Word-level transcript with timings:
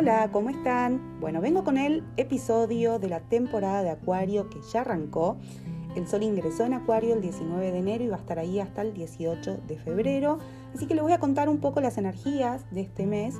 Hola, 0.00 0.30
¿cómo 0.32 0.48
están? 0.48 1.20
Bueno, 1.20 1.42
vengo 1.42 1.62
con 1.62 1.76
el 1.76 2.02
episodio 2.16 2.98
de 2.98 3.10
la 3.10 3.20
temporada 3.20 3.82
de 3.82 3.90
Acuario 3.90 4.48
que 4.48 4.58
ya 4.72 4.80
arrancó. 4.80 5.36
El 5.94 6.08
sol 6.08 6.22
ingresó 6.22 6.64
en 6.64 6.72
Acuario 6.72 7.12
el 7.12 7.20
19 7.20 7.70
de 7.70 7.78
enero 7.78 8.04
y 8.04 8.08
va 8.08 8.16
a 8.16 8.20
estar 8.20 8.38
ahí 8.38 8.60
hasta 8.60 8.80
el 8.80 8.94
18 8.94 9.58
de 9.68 9.78
febrero. 9.78 10.38
Así 10.74 10.86
que 10.86 10.94
les 10.94 11.02
voy 11.02 11.12
a 11.12 11.20
contar 11.20 11.50
un 11.50 11.58
poco 11.58 11.82
las 11.82 11.98
energías 11.98 12.64
de 12.70 12.80
este 12.80 13.04
mes 13.04 13.38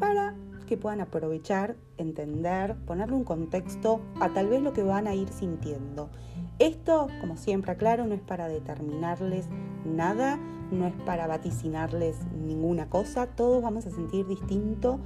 para 0.00 0.34
que 0.66 0.78
puedan 0.78 1.02
aprovechar, 1.02 1.76
entender, 1.98 2.76
ponerle 2.86 3.14
un 3.14 3.24
contexto 3.24 4.00
a 4.18 4.30
tal 4.30 4.48
vez 4.48 4.62
lo 4.62 4.72
que 4.72 4.84
van 4.84 5.08
a 5.08 5.14
ir 5.14 5.28
sintiendo. 5.28 6.08
Esto, 6.58 7.08
como 7.20 7.36
siempre 7.36 7.72
aclaro, 7.72 8.06
no 8.06 8.14
es 8.14 8.22
para 8.22 8.48
determinarles 8.48 9.46
nada, 9.84 10.38
no 10.70 10.86
es 10.86 10.94
para 11.04 11.26
vaticinarles 11.26 12.16
ninguna 12.32 12.88
cosa, 12.88 13.26
todos 13.26 13.62
vamos 13.62 13.84
a 13.84 13.90
sentir 13.90 14.26
distinto 14.26 15.00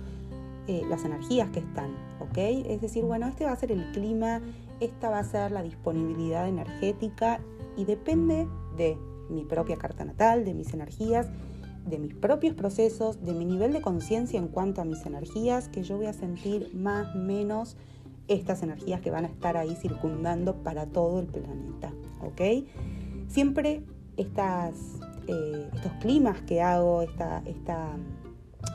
eh, 0.68 0.82
las 0.88 1.04
energías 1.04 1.50
que 1.50 1.60
están, 1.60 1.90
¿ok? 2.20 2.38
Es 2.38 2.80
decir, 2.80 3.04
bueno, 3.04 3.26
este 3.26 3.44
va 3.44 3.52
a 3.52 3.56
ser 3.56 3.72
el 3.72 3.90
clima, 3.92 4.40
esta 4.80 5.10
va 5.10 5.18
a 5.18 5.24
ser 5.24 5.50
la 5.50 5.62
disponibilidad 5.62 6.48
energética 6.48 7.40
y 7.76 7.84
depende 7.84 8.46
de 8.76 8.96
mi 9.28 9.44
propia 9.44 9.76
carta 9.76 10.04
natal, 10.04 10.44
de 10.44 10.54
mis 10.54 10.72
energías, 10.72 11.30
de 11.86 11.98
mis 11.98 12.14
propios 12.14 12.54
procesos, 12.54 13.24
de 13.24 13.32
mi 13.32 13.44
nivel 13.44 13.72
de 13.72 13.80
conciencia 13.80 14.38
en 14.38 14.48
cuanto 14.48 14.80
a 14.80 14.84
mis 14.84 15.04
energías, 15.04 15.68
que 15.68 15.82
yo 15.82 15.96
voy 15.96 16.06
a 16.06 16.12
sentir 16.12 16.70
más, 16.74 17.14
menos 17.14 17.76
estas 18.28 18.62
energías 18.62 19.00
que 19.00 19.10
van 19.10 19.24
a 19.24 19.28
estar 19.28 19.56
ahí 19.56 19.74
circundando 19.74 20.62
para 20.62 20.86
todo 20.86 21.20
el 21.20 21.26
planeta, 21.26 21.92
¿ok? 22.20 22.66
Siempre 23.28 23.82
estas, 24.16 24.74
eh, 25.26 25.68
estos 25.74 25.92
climas 25.94 26.40
que 26.42 26.62
hago, 26.62 27.02
esta, 27.02 27.42
esta 27.46 27.96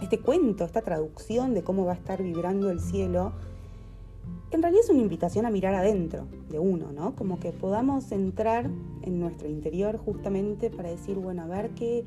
este 0.01 0.19
cuento, 0.19 0.65
esta 0.65 0.81
traducción 0.81 1.53
de 1.53 1.63
cómo 1.63 1.85
va 1.85 1.93
a 1.93 1.95
estar 1.95 2.21
vibrando 2.21 2.69
el 2.69 2.79
cielo, 2.79 3.33
en 4.51 4.61
realidad 4.61 4.83
es 4.85 4.89
una 4.89 5.01
invitación 5.01 5.45
a 5.45 5.49
mirar 5.49 5.73
adentro 5.73 6.25
de 6.49 6.59
uno, 6.59 6.91
¿no? 6.93 7.15
Como 7.15 7.39
que 7.39 7.51
podamos 7.51 8.11
entrar 8.11 8.69
en 9.01 9.19
nuestro 9.19 9.49
interior 9.49 9.97
justamente 9.97 10.69
para 10.69 10.89
decir, 10.89 11.17
bueno, 11.17 11.43
a 11.43 11.47
ver 11.47 11.71
qué, 11.71 12.05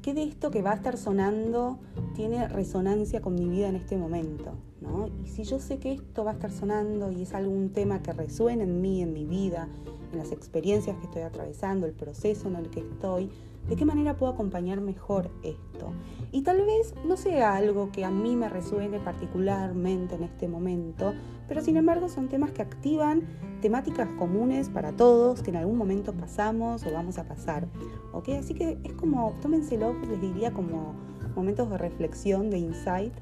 qué 0.00 0.14
de 0.14 0.22
esto 0.22 0.50
que 0.50 0.62
va 0.62 0.72
a 0.72 0.74
estar 0.74 0.96
sonando 0.96 1.78
tiene 2.14 2.48
resonancia 2.48 3.20
con 3.20 3.34
mi 3.34 3.46
vida 3.46 3.68
en 3.68 3.76
este 3.76 3.98
momento, 3.98 4.52
¿no? 4.80 5.08
Y 5.22 5.28
si 5.28 5.44
yo 5.44 5.58
sé 5.58 5.78
que 5.78 5.92
esto 5.92 6.24
va 6.24 6.30
a 6.30 6.34
estar 6.34 6.50
sonando 6.50 7.10
y 7.12 7.22
es 7.22 7.34
algún 7.34 7.70
tema 7.70 8.02
que 8.02 8.12
resuena 8.12 8.62
en 8.62 8.80
mí, 8.80 9.02
en 9.02 9.12
mi 9.12 9.26
vida, 9.26 9.68
en 10.12 10.18
las 10.18 10.32
experiencias 10.32 10.96
que 10.96 11.04
estoy 11.04 11.22
atravesando, 11.22 11.86
el 11.86 11.92
proceso 11.92 12.48
en 12.48 12.56
el 12.56 12.70
que 12.70 12.80
estoy, 12.80 13.30
¿De 13.68 13.76
qué 13.76 13.84
manera 13.84 14.16
puedo 14.16 14.32
acompañar 14.32 14.80
mejor 14.80 15.30
esto? 15.42 15.92
Y 16.32 16.42
tal 16.42 16.62
vez 16.62 16.94
no 17.06 17.16
sea 17.16 17.54
algo 17.54 17.90
que 17.92 18.04
a 18.04 18.10
mí 18.10 18.36
me 18.36 18.48
resuene 18.48 18.98
particularmente 18.98 20.16
en 20.16 20.24
este 20.24 20.48
momento, 20.48 21.14
pero 21.48 21.60
sin 21.60 21.76
embargo 21.76 22.08
son 22.08 22.28
temas 22.28 22.50
que 22.50 22.62
activan 22.62 23.22
temáticas 23.60 24.08
comunes 24.18 24.68
para 24.68 24.92
todos 24.92 25.42
que 25.42 25.50
en 25.50 25.56
algún 25.56 25.78
momento 25.78 26.12
pasamos 26.12 26.84
o 26.84 26.92
vamos 26.92 27.18
a 27.18 27.24
pasar. 27.24 27.68
¿ok? 28.12 28.30
Así 28.40 28.54
que 28.54 28.78
es 28.82 28.92
como, 28.94 29.34
tómenselo, 29.40 29.94
les 30.08 30.20
diría 30.20 30.52
como 30.52 30.94
momentos 31.36 31.70
de 31.70 31.78
reflexión, 31.78 32.50
de 32.50 32.58
insight, 32.58 33.14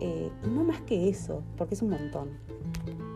eh, 0.00 0.30
no 0.48 0.64
más 0.64 0.80
que 0.82 1.08
eso, 1.08 1.42
porque 1.56 1.74
es 1.74 1.82
un 1.82 1.90
montón. 1.90 2.28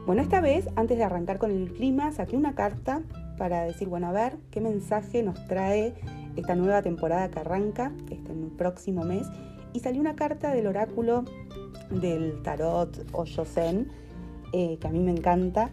Bueno, 0.06 0.20
esta 0.20 0.40
vez, 0.40 0.68
antes 0.76 0.98
de 0.98 1.04
arrancar 1.04 1.38
con 1.38 1.50
el 1.50 1.72
clima, 1.72 2.12
saqué 2.12 2.36
una 2.36 2.54
carta 2.54 3.02
para 3.38 3.62
decir, 3.62 3.88
bueno, 3.88 4.08
a 4.08 4.12
ver, 4.12 4.36
qué 4.50 4.60
mensaje 4.60 5.22
nos 5.22 5.46
trae 5.46 5.94
esta 6.36 6.54
nueva 6.54 6.82
temporada 6.82 7.30
que 7.30 7.40
arranca 7.40 7.92
este, 8.10 8.32
en 8.32 8.44
el 8.44 8.50
próximo 8.50 9.04
mes 9.04 9.26
y 9.72 9.80
salió 9.80 10.00
una 10.00 10.14
carta 10.14 10.52
del 10.52 10.66
oráculo 10.66 11.24
del 11.90 12.42
tarot 12.42 13.06
o 13.12 13.24
Yosen, 13.24 13.88
eh, 14.52 14.78
que 14.80 14.86
a 14.86 14.90
mí 14.90 15.00
me 15.00 15.10
encanta, 15.10 15.70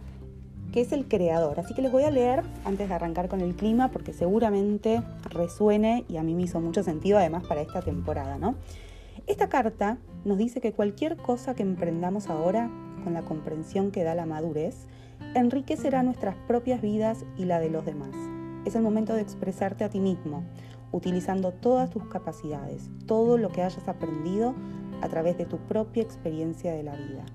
que 0.71 0.81
es 0.81 0.91
el 0.91 1.07
creador. 1.07 1.59
Así 1.59 1.73
que 1.73 1.81
les 1.81 1.91
voy 1.91 2.03
a 2.03 2.11
leer 2.11 2.43
antes 2.65 2.89
de 2.89 2.95
arrancar 2.95 3.27
con 3.27 3.41
el 3.41 3.55
clima 3.55 3.89
porque 3.89 4.13
seguramente 4.13 5.03
resuene 5.29 6.05
y 6.07 6.17
a 6.17 6.23
mí 6.23 6.33
me 6.33 6.43
hizo 6.43 6.59
mucho 6.59 6.83
sentido 6.83 7.17
además 7.17 7.45
para 7.45 7.61
esta 7.61 7.81
temporada, 7.81 8.37
¿no? 8.37 8.55
Esta 9.27 9.49
carta 9.49 9.97
nos 10.25 10.37
dice 10.37 10.61
que 10.61 10.73
cualquier 10.73 11.17
cosa 11.17 11.53
que 11.53 11.63
emprendamos 11.63 12.27
ahora, 12.27 12.69
con 13.03 13.13
la 13.13 13.21
comprensión 13.21 13.91
que 13.91 14.03
da 14.03 14.15
la 14.15 14.25
madurez, 14.25 14.87
enriquecerá 15.35 16.03
nuestras 16.03 16.35
propias 16.47 16.81
vidas 16.81 17.25
y 17.37 17.45
la 17.45 17.59
de 17.59 17.69
los 17.69 17.85
demás. 17.85 18.40
Es 18.65 18.75
el 18.75 18.83
momento 18.83 19.13
de 19.13 19.21
expresarte 19.21 19.83
a 19.83 19.89
ti 19.89 19.99
mismo, 19.99 20.43
utilizando 20.91 21.51
todas 21.51 21.89
tus 21.89 22.05
capacidades, 22.05 22.89
todo 23.07 23.37
lo 23.37 23.49
que 23.49 23.63
hayas 23.63 23.87
aprendido 23.87 24.53
a 25.01 25.09
través 25.09 25.37
de 25.37 25.45
tu 25.45 25.57
propia 25.57 26.03
experiencia 26.03 26.71
de 26.71 26.83
la 26.83 26.95
vida. 26.95 27.25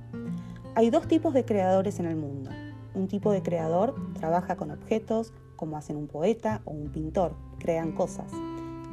Hay 0.76 0.90
dos 0.90 1.08
tipos 1.08 1.34
de 1.34 1.44
creadores 1.44 1.98
en 1.98 2.06
el 2.06 2.16
mundo. 2.16 2.50
Un 2.94 3.08
tipo 3.08 3.32
de 3.32 3.42
creador 3.42 3.94
trabaja 4.14 4.56
con 4.56 4.70
objetos, 4.70 5.32
como 5.56 5.76
hacen 5.76 5.96
un 5.96 6.06
poeta 6.06 6.62
o 6.64 6.70
un 6.70 6.90
pintor, 6.92 7.34
crean 7.58 7.92
cosas. 7.92 8.30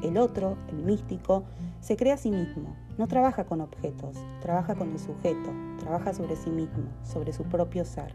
El 0.02 0.18
otro, 0.18 0.58
el 0.70 0.84
místico, 0.84 1.44
se 1.82 1.98
crea 1.98 2.16
a 2.16 2.18
sí 2.18 2.32
mismo, 2.32 2.76
no 2.98 3.08
trabaja 3.08 3.46
con 3.46 3.62
objetos, 3.62 4.18
trabaja 4.42 4.76
con 4.76 4.92
el 4.92 5.00
sujeto, 5.00 5.52
trabaja 5.80 6.14
sobre 6.14 6.36
sí 6.36 6.50
mismo, 6.50 6.86
sobre 7.04 7.32
su 7.32 7.44
propio 7.44 7.86
ser. 7.86 8.14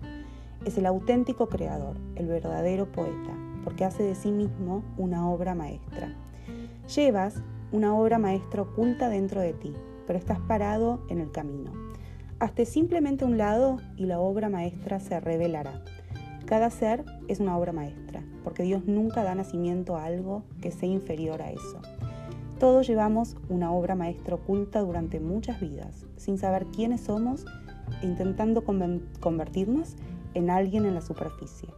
Es 0.65 0.77
el 0.77 0.87
auténtico 0.87 1.49
creador, 1.49 1.97
el 2.17 2.27
verdadero 2.27 2.91
poeta, 2.91 3.33
porque 3.69 3.85
hace 3.85 4.03
de 4.03 4.15
sí 4.15 4.33
mismo 4.33 4.83
una 4.97 5.29
obra 5.29 5.55
maestra. 5.55 6.17
Llevas 6.95 7.43
una 7.71 7.95
obra 7.95 8.19
maestra 8.19 8.63
oculta 8.63 9.11
dentro 9.11 9.43
de 9.43 9.53
ti, 9.53 9.75
pero 10.07 10.19
estás 10.19 10.41
parado 10.41 11.05
en 11.11 11.21
el 11.21 11.31
camino. 11.31 11.71
Hazte 12.39 12.65
simplemente 12.65 13.27
un 13.27 13.37
lado 13.37 13.77
y 13.99 14.07
la 14.07 14.21
obra 14.21 14.49
maestra 14.49 15.01
se 15.01 15.21
revelará. 15.21 15.83
Cada 16.47 16.71
ser 16.71 17.05
es 17.29 17.41
una 17.41 17.59
obra 17.59 17.75
maestra, 17.75 18.23
porque 18.43 18.63
Dios 18.63 18.87
nunca 18.87 19.23
da 19.23 19.35
nacimiento 19.35 19.97
a 19.97 20.07
algo 20.07 20.45
que 20.63 20.71
sea 20.71 20.89
inferior 20.89 21.43
a 21.43 21.51
eso. 21.51 21.83
Todos 22.59 22.87
llevamos 22.87 23.37
una 23.51 23.71
obra 23.71 23.95
maestra 23.97 24.37
oculta 24.37 24.81
durante 24.81 25.21
muchas 25.21 25.61
vidas, 25.61 26.07
sin 26.17 26.39
saber 26.39 26.65
quiénes 26.75 27.03
somos 27.03 27.45
intentando 28.03 28.65
convertirnos 28.65 29.95
en 30.33 30.49
alguien 30.49 30.87
en 30.87 30.95
la 30.95 31.03
superficie. 31.03 31.69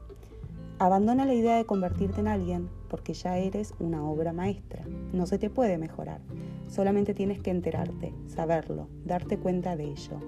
Abandona 0.81 1.27
la 1.27 1.35
idea 1.35 1.59
de 1.59 1.67
convertirte 1.67 2.23
en 2.23 2.27
alguien 2.27 2.71
porque 2.89 3.13
ya 3.13 3.37
eres 3.37 3.75
una 3.81 4.03
obra 4.03 4.33
maestra. 4.33 4.83
No 5.13 5.27
se 5.27 5.39
te 5.39 5.51
puede 5.51 5.77
mejorar. 5.77 6.23
Solamente 6.69 7.13
tienes 7.13 7.39
que 7.39 7.51
enterarte, 7.51 8.15
saberlo, 8.29 8.89
darte 9.05 9.37
cuenta 9.37 9.77
de 9.77 9.85
ello. 9.85 10.19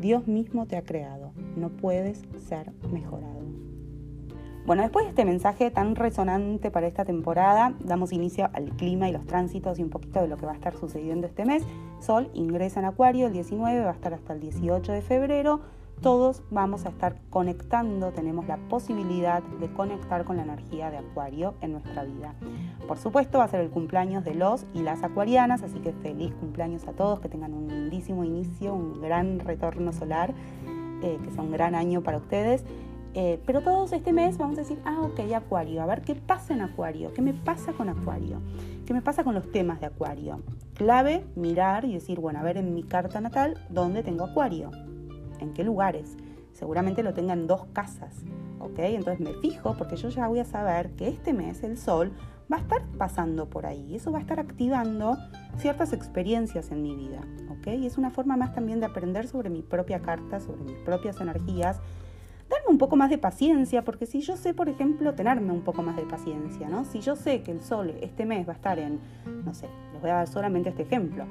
Dios 0.00 0.26
mismo 0.26 0.64
te 0.64 0.78
ha 0.78 0.84
creado. 0.84 1.32
No 1.54 1.68
puedes 1.68 2.22
ser 2.48 2.72
mejorado. 2.90 3.40
Bueno, 4.64 4.80
después 4.80 5.04
de 5.04 5.10
este 5.10 5.26
mensaje 5.26 5.70
tan 5.70 5.94
resonante 5.94 6.70
para 6.70 6.86
esta 6.86 7.04
temporada, 7.04 7.74
damos 7.84 8.14
inicio 8.14 8.48
al 8.54 8.70
clima 8.76 9.06
y 9.06 9.12
los 9.12 9.26
tránsitos 9.26 9.78
y 9.78 9.82
un 9.82 9.90
poquito 9.90 10.22
de 10.22 10.28
lo 10.28 10.38
que 10.38 10.46
va 10.46 10.52
a 10.52 10.54
estar 10.54 10.78
sucediendo 10.78 11.26
este 11.26 11.44
mes. 11.44 11.62
Sol 11.98 12.30
ingresa 12.32 12.80
en 12.80 12.86
Acuario 12.86 13.26
el 13.26 13.34
19, 13.34 13.84
va 13.84 13.90
a 13.90 13.94
estar 13.94 14.14
hasta 14.14 14.32
el 14.32 14.40
18 14.40 14.92
de 14.92 15.02
febrero 15.02 15.60
todos 16.00 16.42
vamos 16.50 16.86
a 16.86 16.88
estar 16.88 17.16
conectando, 17.28 18.10
tenemos 18.12 18.46
la 18.46 18.56
posibilidad 18.56 19.42
de 19.42 19.72
conectar 19.72 20.24
con 20.24 20.36
la 20.36 20.44
energía 20.44 20.90
de 20.90 20.98
Acuario 20.98 21.54
en 21.60 21.72
nuestra 21.72 22.04
vida. 22.04 22.34
Por 22.88 22.98
supuesto 22.98 23.38
va 23.38 23.44
a 23.44 23.48
ser 23.48 23.60
el 23.60 23.70
cumpleaños 23.70 24.24
de 24.24 24.34
los 24.34 24.64
y 24.74 24.82
las 24.82 25.02
acuarianas, 25.02 25.62
así 25.62 25.78
que 25.80 25.92
feliz 25.92 26.32
cumpleaños 26.34 26.86
a 26.88 26.92
todos, 26.92 27.20
que 27.20 27.28
tengan 27.28 27.52
un 27.52 27.68
lindísimo 27.68 28.24
inicio, 28.24 28.74
un 28.74 29.00
gran 29.00 29.40
retorno 29.40 29.92
solar, 29.92 30.32
eh, 31.02 31.18
que 31.22 31.30
sea 31.30 31.42
un 31.42 31.52
gran 31.52 31.74
año 31.74 32.02
para 32.02 32.18
ustedes. 32.18 32.64
Eh, 33.12 33.40
pero 33.44 33.60
todos 33.60 33.92
este 33.92 34.12
mes 34.12 34.38
vamos 34.38 34.56
a 34.56 34.60
decir, 34.60 34.78
ah, 34.84 35.00
ok, 35.02 35.32
Acuario, 35.34 35.82
a 35.82 35.86
ver 35.86 36.02
qué 36.02 36.14
pasa 36.14 36.54
en 36.54 36.62
Acuario, 36.62 37.12
qué 37.12 37.22
me 37.22 37.34
pasa 37.34 37.72
con 37.72 37.88
Acuario, 37.88 38.38
qué 38.86 38.94
me 38.94 39.02
pasa 39.02 39.24
con 39.24 39.34
los 39.34 39.50
temas 39.50 39.80
de 39.80 39.86
Acuario. 39.86 40.40
Clave, 40.74 41.24
mirar 41.34 41.84
y 41.84 41.94
decir, 41.94 42.20
bueno, 42.20 42.38
a 42.38 42.42
ver 42.42 42.56
en 42.56 42.72
mi 42.72 42.84
carta 42.84 43.20
natal, 43.20 43.58
¿dónde 43.68 44.02
tengo 44.02 44.24
Acuario? 44.24 44.70
En 45.40 45.52
qué 45.52 45.64
lugares. 45.64 46.16
Seguramente 46.52 47.02
lo 47.02 47.14
tenga 47.14 47.32
en 47.32 47.46
dos 47.46 47.66
casas, 47.72 48.24
¿ok? 48.58 48.78
Entonces 48.80 49.20
me 49.20 49.34
fijo 49.40 49.74
porque 49.76 49.96
yo 49.96 50.08
ya 50.08 50.28
voy 50.28 50.40
a 50.40 50.44
saber 50.44 50.90
que 50.92 51.08
este 51.08 51.32
mes 51.32 51.62
el 51.62 51.78
sol 51.78 52.12
va 52.52 52.56
a 52.56 52.60
estar 52.60 52.82
pasando 52.98 53.48
por 53.48 53.66
ahí. 53.66 53.94
Eso 53.94 54.10
va 54.10 54.18
a 54.18 54.20
estar 54.20 54.40
activando 54.40 55.16
ciertas 55.58 55.92
experiencias 55.92 56.70
en 56.70 56.82
mi 56.82 56.94
vida, 56.94 57.20
¿ok? 57.50 57.68
Y 57.78 57.86
es 57.86 57.96
una 57.96 58.10
forma 58.10 58.36
más 58.36 58.54
también 58.54 58.80
de 58.80 58.86
aprender 58.86 59.28
sobre 59.28 59.50
mi 59.50 59.62
propia 59.62 60.00
carta, 60.00 60.40
sobre 60.40 60.62
mis 60.64 60.76
propias 60.78 61.20
energías, 61.20 61.80
darme 62.48 62.68
un 62.68 62.78
poco 62.78 62.96
más 62.96 63.10
de 63.10 63.18
paciencia, 63.18 63.84
porque 63.84 64.06
si 64.06 64.20
yo 64.20 64.36
sé, 64.36 64.52
por 64.54 64.68
ejemplo, 64.68 65.14
tenerme 65.14 65.52
un 65.52 65.62
poco 65.62 65.82
más 65.82 65.96
de 65.96 66.02
paciencia, 66.02 66.68
¿no? 66.68 66.84
Si 66.84 67.00
yo 67.00 67.14
sé 67.14 67.42
que 67.42 67.52
el 67.52 67.60
sol 67.60 67.94
este 68.00 68.26
mes 68.26 68.46
va 68.46 68.52
a 68.52 68.56
estar 68.56 68.78
en, 68.78 68.98
no 69.44 69.54
sé, 69.54 69.68
les 69.92 70.00
voy 70.00 70.10
a 70.10 70.14
dar 70.14 70.28
solamente 70.28 70.70
este 70.70 70.82
ejemplo, 70.82 71.24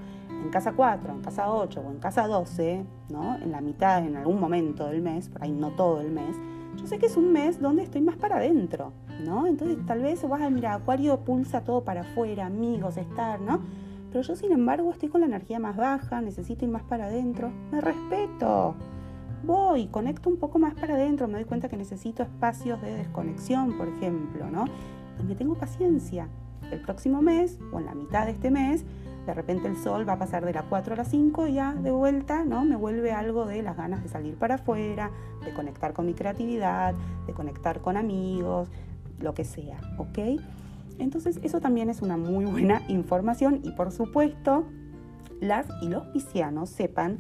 en 0.44 0.50
casa 0.50 0.74
4, 0.74 1.14
en 1.14 1.22
casa 1.22 1.52
8 1.52 1.82
o 1.86 1.92
en 1.92 2.00
casa 2.00 2.28
12, 2.28 2.86
¿no? 3.10 3.36
En 3.38 3.52
la 3.52 3.62
mitad, 3.62 4.06
en 4.06 4.16
algún 4.16 4.40
momento 4.40 4.88
del 4.88 5.02
mes, 5.02 5.30
por 5.30 5.44
ahí 5.44 5.52
no 5.52 5.72
todo 5.72 6.02
el 6.02 6.12
mes, 6.12 6.36
yo 6.80 6.88
sé 6.88 6.98
que 6.98 7.08
es 7.08 7.18
un 7.18 7.32
mes 7.32 7.60
donde 7.60 7.84
estoy 7.84 8.02
más 8.02 8.16
para 8.16 8.38
adentro, 8.38 8.94
¿no? 9.26 9.48
Entonces 9.48 9.78
tal 9.86 10.02
vez 10.02 10.28
vas 10.28 10.42
a 10.42 10.50
mirar, 10.50 10.82
Acuario 10.82 11.20
pulsa 11.20 11.62
todo 11.62 11.84
para 11.84 12.02
afuera, 12.02 12.46
amigos, 12.46 12.98
estar, 12.98 13.42
¿no? 13.42 13.60
Pero 14.12 14.24
yo 14.24 14.36
sin 14.36 14.52
embargo 14.52 14.90
estoy 14.92 15.10
con 15.10 15.22
la 15.22 15.28
energía 15.28 15.60
más 15.60 15.76
baja, 15.76 16.22
necesito 16.22 16.66
ir 16.66 16.72
más 16.72 16.84
para 16.84 17.06
adentro. 17.06 17.52
Me 17.72 17.82
respeto. 17.82 18.76
Voy, 19.44 19.88
conecto 19.88 20.30
un 20.30 20.38
poco 20.38 20.58
más 20.58 20.74
para 20.74 20.96
adentro, 20.96 21.28
me 21.28 21.34
doy 21.36 21.46
cuenta 21.46 21.70
que 21.70 21.78
necesito 21.78 22.24
espacios 22.24 22.82
de 22.82 22.94
desconexión, 22.94 23.78
por 23.78 23.88
ejemplo, 23.88 24.50
¿no? 24.50 24.66
Y 25.20 25.24
me 25.24 25.36
tengo 25.36 25.56
paciencia. 25.56 26.28
El 26.72 26.82
próximo 26.82 27.22
mes 27.22 27.60
o 27.72 27.80
en 27.80 27.86
la 27.86 27.96
mitad 27.96 28.26
de 28.26 28.32
este 28.32 28.52
mes 28.52 28.86
de 29.26 29.34
repente 29.34 29.68
el 29.68 29.78
sol 29.78 30.08
va 30.08 30.14
a 30.14 30.20
pasar 30.20 30.46
de 30.46 30.54
las 30.54 30.64
4 30.64 30.94
a 30.94 30.98
las 30.98 31.10
5 31.10 31.48
y 31.48 31.54
ya 31.54 31.74
de 31.74 31.92
vuelta, 31.92 32.44
¿no? 32.46 32.66
Me 32.66 32.76
vuelve 32.76 33.12
algo 33.12 33.46
de 33.46 33.62
las 33.62 33.78
ganas 33.78 34.02
de 34.04 34.10
salir 34.10 34.36
para 34.36 34.56
afuera, 34.56 35.12
de 35.46 35.54
conectar 35.54 35.94
con 35.94 36.06
mi 36.06 36.14
creatividad, 36.14 36.96
de 37.28 37.34
conectar 37.34 37.82
con 37.82 37.98
amigos, 37.98 38.70
lo 39.20 39.34
que 39.34 39.46
sea, 39.46 39.80
¿ok? 39.98 40.42
Entonces 40.98 41.40
eso 41.44 41.62
también 41.62 41.90
es 41.90 42.02
una 42.02 42.18
muy 42.18 42.46
buena 42.46 42.82
información 42.88 43.62
y 43.64 43.72
por 43.72 43.92
supuesto 43.92 44.66
las 45.40 45.68
y 45.82 45.88
los 45.88 46.08
piscianos 46.08 46.70
sepan 46.70 47.18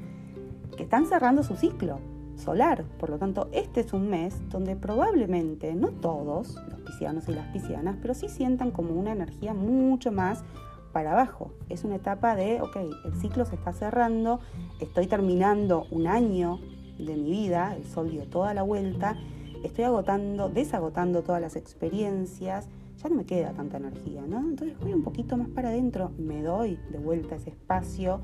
que 0.75 0.83
están 0.83 1.05
cerrando 1.05 1.43
su 1.43 1.55
ciclo 1.55 1.99
solar. 2.35 2.85
Por 2.99 3.09
lo 3.09 3.17
tanto, 3.17 3.49
este 3.51 3.81
es 3.81 3.93
un 3.93 4.09
mes 4.09 4.41
donde 4.49 4.75
probablemente, 4.75 5.75
no 5.75 5.89
todos 5.89 6.55
los 6.69 6.81
piscianos 6.81 7.27
y 7.27 7.33
las 7.33 7.47
piscianas, 7.47 7.97
pero 8.01 8.13
sí 8.13 8.29
sientan 8.29 8.71
como 8.71 8.93
una 8.93 9.11
energía 9.11 9.53
mucho 9.53 10.11
más 10.11 10.43
para 10.91 11.13
abajo. 11.13 11.51
Es 11.69 11.83
una 11.83 11.95
etapa 11.95 12.35
de, 12.35 12.61
ok, 12.61 12.75
el 13.05 13.13
ciclo 13.15 13.45
se 13.45 13.55
está 13.55 13.73
cerrando, 13.73 14.39
estoy 14.79 15.07
terminando 15.07 15.85
un 15.91 16.07
año 16.07 16.59
de 16.97 17.15
mi 17.15 17.31
vida, 17.31 17.75
el 17.75 17.85
sol 17.85 18.09
dio 18.11 18.25
toda 18.27 18.53
la 18.53 18.63
vuelta, 18.63 19.15
estoy 19.63 19.85
agotando, 19.85 20.49
desagotando 20.49 21.23
todas 21.23 21.41
las 21.41 21.55
experiencias, 21.55 22.67
ya 23.01 23.09
no 23.09 23.15
me 23.15 23.25
queda 23.25 23.53
tanta 23.53 23.77
energía, 23.77 24.21
¿no? 24.27 24.39
Entonces 24.39 24.77
voy 24.79 24.93
un 24.93 25.03
poquito 25.03 25.37
más 25.37 25.47
para 25.49 25.69
adentro, 25.69 26.11
me 26.17 26.41
doy 26.41 26.79
de 26.91 26.97
vuelta 26.97 27.35
ese 27.35 27.51
espacio 27.51 28.19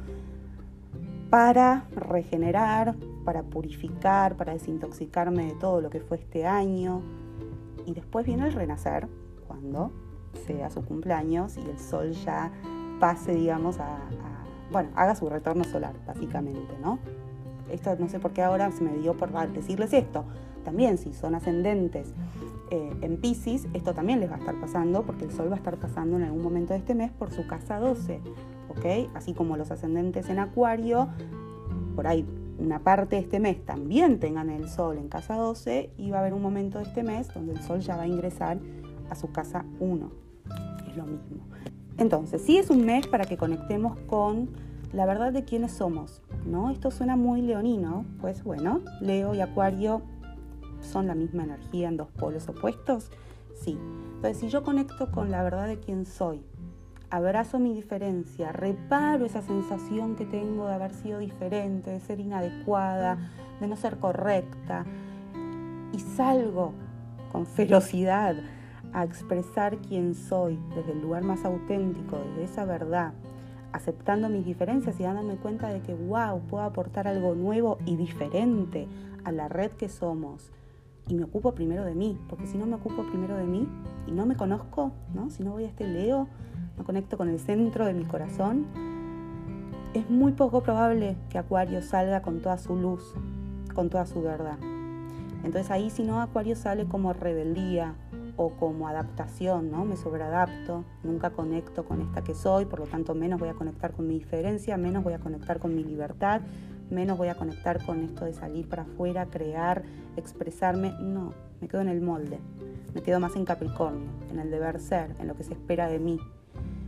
para 1.30 1.86
regenerar, 1.96 2.96
para 3.24 3.44
purificar, 3.44 4.36
para 4.36 4.54
desintoxicarme 4.54 5.46
de 5.46 5.54
todo 5.56 5.82
lo 5.82 5.90
que 5.90 6.00
fue 6.00 6.18
este 6.18 6.46
año. 6.46 7.02
Y 7.86 7.94
después 7.94 8.26
viene 8.26 8.48
el 8.48 8.54
renacer, 8.54 9.08
cuando 9.48 9.92
sea 10.36 10.70
su 10.70 10.84
cumpleaños 10.84 11.58
y 11.58 11.62
el 11.62 11.80
sol 11.80 12.12
ya 12.12 12.52
pase, 13.00 13.34
digamos, 13.34 13.80
a, 13.80 14.00
bueno, 14.72 14.90
haga 14.96 15.16
su 15.16 15.30
retorno 15.30 15.64
solar, 15.64 15.94
básicamente, 16.06 16.78
¿no? 16.82 17.00
Esto 17.70 17.96
no 17.98 18.08
sé 18.10 18.20
por 18.20 18.32
qué 18.32 18.44
ahora 18.44 18.72
se 18.72 18.84
me 18.84 18.98
dio 18.98 19.16
por 19.16 19.32
decirles 19.52 19.94
esto. 19.94 20.26
También 20.64 20.98
si 20.98 21.14
son 21.14 21.36
ascendentes 21.36 22.14
eh, 22.72 22.96
en 23.02 23.18
Pisces, 23.18 23.68
esto 23.74 23.94
también 23.94 24.20
les 24.20 24.30
va 24.30 24.36
a 24.36 24.40
estar 24.40 24.60
pasando 24.60 25.04
porque 25.04 25.26
el 25.26 25.32
Sol 25.32 25.50
va 25.50 25.56
a 25.56 25.58
estar 25.58 25.78
pasando 25.78 26.18
en 26.18 26.24
algún 26.24 26.42
momento 26.42 26.74
de 26.74 26.80
este 26.80 26.96
mes 26.96 27.12
por 27.12 27.32
su 27.32 27.46
casa 27.48 27.80
12, 27.80 28.20
¿ok? 28.70 29.16
Así 29.16 29.34
como 29.34 29.58
los 29.58 29.72
ascendentes 29.72 30.30
en 30.30 30.40
Acuario, 30.40 31.10
por 31.96 32.08
ahí 32.08 32.26
una 32.58 32.80
parte 32.80 33.18
de 33.18 33.22
este 33.22 33.40
mes 33.40 33.64
también 33.66 34.20
tengan 34.20 34.50
el 34.50 34.68
Sol 34.68 34.98
en 34.98 35.10
casa 35.10 35.36
12 35.36 35.92
y 35.98 36.10
va 36.10 36.18
a 36.18 36.20
haber 36.22 36.34
un 36.34 36.42
momento 36.42 36.80
de 36.80 36.86
este 36.86 37.04
mes 37.04 37.32
donde 37.34 37.54
el 37.54 37.62
Sol 37.62 37.82
ya 37.82 37.98
va 37.98 38.04
a 38.04 38.08
ingresar 38.08 38.58
a 39.10 39.16
su 39.16 39.32
casa 39.32 39.66
1 39.80 40.25
lo 40.96 41.06
mismo. 41.06 41.46
Entonces, 41.98 42.42
si 42.42 42.58
es 42.58 42.70
un 42.70 42.86
mes 42.86 43.08
para 43.08 43.26
que 43.26 43.38
conectemos 43.38 43.98
con 44.08 44.50
la 44.92 45.06
verdad 45.06 45.32
de 45.32 45.44
quiénes 45.44 45.72
somos, 45.74 46.22
¿no? 46.46 46.70
Esto 46.72 46.92
suena 46.92 47.16
muy 47.16 47.42
leonino, 47.42 48.06
pues 48.22 48.44
bueno, 48.44 48.82
Leo 49.02 49.34
y 49.34 49.42
Acuario 49.42 50.02
son 50.82 51.08
la 51.08 51.16
misma 51.16 51.44
energía 51.44 51.88
en 51.88 51.98
dos 51.98 52.10
polos 52.12 52.48
opuestos, 52.48 53.12
sí. 53.54 53.78
Entonces, 54.16 54.38
si 54.38 54.50
yo 54.50 54.64
conecto 54.64 55.12
con 55.12 55.32
la 55.32 55.44
verdad 55.44 55.68
de 55.68 55.80
quién 55.80 56.06
soy, 56.06 56.42
abrazo 57.10 57.60
mi 57.60 57.74
diferencia, 57.74 58.52
reparo 58.52 59.26
esa 59.26 59.42
sensación 59.42 60.16
que 60.16 60.26
tengo 60.26 60.68
de 60.68 60.76
haber 60.76 60.94
sido 60.94 61.20
diferente, 61.20 61.92
de 61.92 62.00
ser 62.00 62.20
inadecuada, 62.20 63.32
de 63.60 63.68
no 63.68 63.76
ser 63.76 63.98
correcta, 63.98 64.86
y 65.94 66.00
salgo 66.00 66.74
con 67.32 67.46
ferocidad 67.46 68.36
a 68.96 69.04
expresar 69.04 69.78
quién 69.80 70.16
soy 70.16 70.58
desde 70.74 70.94
el 70.94 71.02
lugar 71.02 71.22
más 71.22 71.44
auténtico, 71.44 72.18
desde 72.18 72.46
esa 72.46 72.64
verdad, 72.64 73.12
aceptando 73.74 74.30
mis 74.30 74.46
diferencias 74.46 74.98
y 74.98 75.04
dándome 75.04 75.36
cuenta 75.36 75.68
de 75.68 75.82
que, 75.82 75.94
wow, 75.94 76.40
puedo 76.50 76.64
aportar 76.64 77.06
algo 77.06 77.36
nuevo 77.36 77.78
y 77.86 77.98
diferente 77.98 78.88
a 79.26 79.34
la 79.34 79.50
red 79.50 79.72
que 79.72 79.90
somos. 79.90 80.50
Y 81.10 81.14
me 81.14 81.26
ocupo 81.26 81.54
primero 81.54 81.84
de 81.84 81.94
mí, 81.94 82.18
porque 82.30 82.48
si 82.48 82.58
no 82.58 82.66
me 82.66 82.76
ocupo 82.76 83.04
primero 83.04 83.36
de 83.36 83.44
mí 83.44 83.68
y 84.08 84.12
no 84.12 84.26
me 84.26 84.38
conozco, 84.38 84.94
¿no? 85.14 85.30
si 85.30 85.44
no 85.44 85.52
voy 85.52 85.66
a 85.66 85.68
este 85.68 85.86
Leo, 85.86 86.30
no 86.78 86.86
conecto 86.86 87.18
con 87.18 87.28
el 87.28 87.40
centro 87.40 87.86
de 87.86 87.94
mi 87.94 88.06
corazón, 88.06 88.66
es 89.94 90.10
muy 90.10 90.32
poco 90.32 90.64
probable 90.64 91.18
que 91.30 91.38
Acuario 91.38 91.82
salga 91.82 92.22
con 92.22 92.42
toda 92.42 92.58
su 92.58 92.78
luz, 92.78 93.14
con 93.74 93.90
toda 93.90 94.06
su 94.06 94.22
verdad. 94.22 94.58
Entonces 95.44 95.70
ahí 95.70 95.90
si 95.90 96.04
no 96.04 96.22
Acuario 96.22 96.56
sale 96.56 96.86
como 96.86 97.14
rebeldía, 97.14 97.94
o 98.38 98.52
como 98.52 98.88
adaptación, 98.88 99.72
¿no? 99.72 99.86
Me 99.86 99.96
sobreadapto, 99.96 100.84
nunca 101.04 101.32
conecto 101.32 101.86
con 101.86 102.02
esta 102.02 102.24
que 102.24 102.34
soy, 102.34 102.66
por 102.66 102.80
lo 102.80 102.86
tanto 102.86 103.16
menos 103.16 103.40
voy 103.40 103.50
a 103.50 103.54
conectar 103.54 103.94
con 103.94 104.08
mi 104.08 104.16
diferencia, 104.16 104.78
menos 104.78 105.04
voy 105.04 105.14
a 105.14 105.20
conectar 105.20 105.60
con 105.60 105.76
mi 105.76 105.84
libertad, 105.84 106.42
menos 106.90 107.18
voy 107.18 107.30
a 107.30 107.36
conectar 107.36 107.84
con 107.86 108.04
esto 108.04 108.26
de 108.26 108.34
salir 108.34 108.68
para 108.68 108.84
afuera, 108.84 109.26
crear, 109.28 109.84
expresarme. 110.18 110.94
No, 111.00 111.34
me 111.62 111.68
quedo 111.68 111.82
en 111.82 111.90
el 111.90 112.02
molde, 112.02 112.40
me 112.94 113.02
quedo 113.02 113.20
más 113.20 113.36
en 113.36 113.46
Capricornio, 113.46 114.10
en 114.30 114.40
el 114.40 114.52
deber 114.52 114.80
ser, 114.80 115.16
en 115.20 115.28
lo 115.28 115.36
que 115.36 115.44
se 115.44 115.54
espera 115.54 115.88
de 115.88 116.00
mí. 116.00 116.20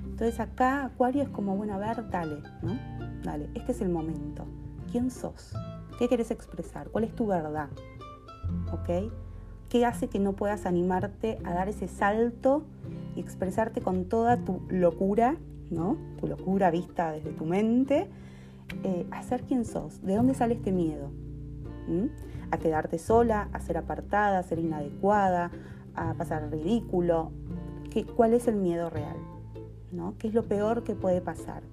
Entonces 0.05 0.39
acá 0.39 0.85
Acuario 0.85 1.23
es 1.23 1.29
como, 1.29 1.55
bueno, 1.55 1.77
ver, 1.79 2.09
dale, 2.09 2.41
¿no? 2.61 2.77
Dale, 3.23 3.49
este 3.53 3.71
es 3.71 3.81
el 3.81 3.89
momento. 3.89 4.45
¿Quién 4.91 5.11
sos? 5.11 5.53
¿Qué 5.99 6.07
quieres 6.07 6.31
expresar? 6.31 6.89
¿Cuál 6.89 7.03
es 7.03 7.15
tu 7.15 7.27
verdad? 7.27 7.69
¿Ok? 8.71 9.11
¿Qué 9.69 9.85
hace 9.85 10.07
que 10.07 10.19
no 10.19 10.33
puedas 10.33 10.65
animarte 10.65 11.39
a 11.43 11.53
dar 11.53 11.69
ese 11.69 11.87
salto 11.87 12.63
y 13.15 13.19
expresarte 13.19 13.81
con 13.81 14.05
toda 14.05 14.37
tu 14.37 14.61
locura, 14.69 15.35
¿no? 15.69 15.97
Tu 16.19 16.27
locura 16.27 16.71
vista 16.71 17.11
desde 17.11 17.31
tu 17.31 17.45
mente, 17.45 18.07
eh, 18.83 19.05
a 19.11 19.23
ser 19.23 19.43
quien 19.43 19.65
sos? 19.65 20.01
¿De 20.01 20.15
dónde 20.15 20.33
sale 20.33 20.55
este 20.55 20.71
miedo? 20.71 21.09
¿Mm? 21.87 22.05
A 22.51 22.57
quedarte 22.57 22.97
sola, 22.97 23.49
a 23.51 23.59
ser 23.59 23.77
apartada, 23.77 24.39
a 24.39 24.43
ser 24.43 24.59
inadecuada, 24.59 25.51
a 25.95 26.13
pasar 26.13 26.49
ridículo. 26.49 27.31
¿Qué, 27.91 28.05
¿Cuál 28.05 28.33
es 28.33 28.47
el 28.47 28.55
miedo 28.55 28.89
real? 28.89 29.17
¿no? 29.91 30.15
¿Qué 30.17 30.27
es 30.27 30.33
lo 30.33 30.43
peor 30.43 30.83
que 30.83 30.95
puede 30.95 31.21
pasar? 31.21 31.63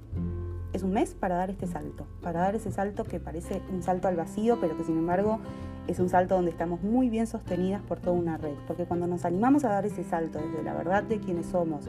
Es 0.74 0.82
un 0.82 0.90
mes 0.90 1.14
para 1.14 1.36
dar 1.36 1.50
este 1.50 1.68
salto, 1.68 2.04
para 2.20 2.40
dar 2.40 2.56
ese 2.56 2.72
salto 2.72 3.04
que 3.04 3.20
parece 3.20 3.62
un 3.72 3.84
salto 3.84 4.08
al 4.08 4.16
vacío, 4.16 4.58
pero 4.60 4.76
que 4.76 4.82
sin 4.82 4.98
embargo 4.98 5.38
es 5.86 6.00
un 6.00 6.08
salto 6.08 6.34
donde 6.34 6.50
estamos 6.50 6.82
muy 6.82 7.08
bien 7.08 7.28
sostenidas 7.28 7.80
por 7.82 8.00
toda 8.00 8.16
una 8.16 8.38
red, 8.38 8.56
porque 8.66 8.84
cuando 8.84 9.06
nos 9.06 9.24
animamos 9.24 9.64
a 9.64 9.68
dar 9.68 9.86
ese 9.86 10.02
salto 10.02 10.40
desde 10.40 10.64
la 10.64 10.74
verdad 10.74 11.04
de 11.04 11.20
quienes 11.20 11.46
somos, 11.46 11.84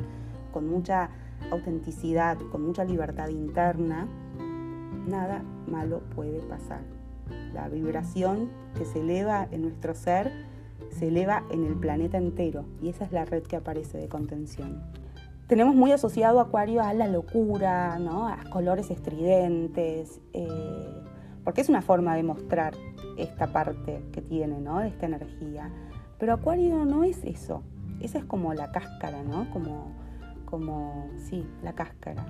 con 0.53 0.67
mucha 0.69 1.09
autenticidad, 1.49 2.37
con 2.51 2.63
mucha 2.63 2.83
libertad 2.83 3.29
interna, 3.29 4.07
nada 5.07 5.41
malo 5.65 6.01
puede 6.13 6.39
pasar. 6.41 6.81
La 7.55 7.67
vibración 7.69 8.51
que 8.77 8.85
se 8.85 8.99
eleva 8.99 9.47
en 9.49 9.63
nuestro 9.63 9.95
ser 9.95 10.31
se 10.91 11.07
eleva 11.07 11.43
en 11.49 11.65
el 11.65 11.73
planeta 11.73 12.19
entero 12.19 12.65
y 12.83 12.89
esa 12.89 13.05
es 13.05 13.11
la 13.11 13.25
red 13.25 13.41
que 13.41 13.55
aparece 13.55 13.97
de 13.97 14.09
contención. 14.09 14.83
Tenemos 15.47 15.75
muy 15.75 15.91
asociado 15.91 16.39
Acuario 16.39 16.81
a 16.81 16.91
la 16.93 17.07
locura, 17.07 17.99
¿no? 17.99 18.27
a 18.27 18.37
colores 18.49 18.89
estridentes, 18.89 20.19
eh, 20.33 21.03
porque 21.43 21.61
es 21.61 21.69
una 21.69 21.83
forma 21.83 22.15
de 22.15 22.23
mostrar 22.23 22.73
esta 23.15 23.53
parte 23.53 24.03
que 24.11 24.23
tiene, 24.23 24.59
¿no? 24.59 24.81
Esta 24.81 25.05
energía. 25.05 25.69
Pero 26.17 26.33
Acuario 26.33 26.83
no 26.85 27.03
es 27.03 27.23
eso. 27.23 27.61
Esa 28.01 28.17
es 28.17 28.25
como 28.25 28.55
la 28.55 28.71
cáscara, 28.71 29.21
¿no? 29.21 29.47
Como, 29.51 29.91
como 30.45 31.09
sí, 31.29 31.47
la 31.61 31.73
cáscara. 31.73 32.25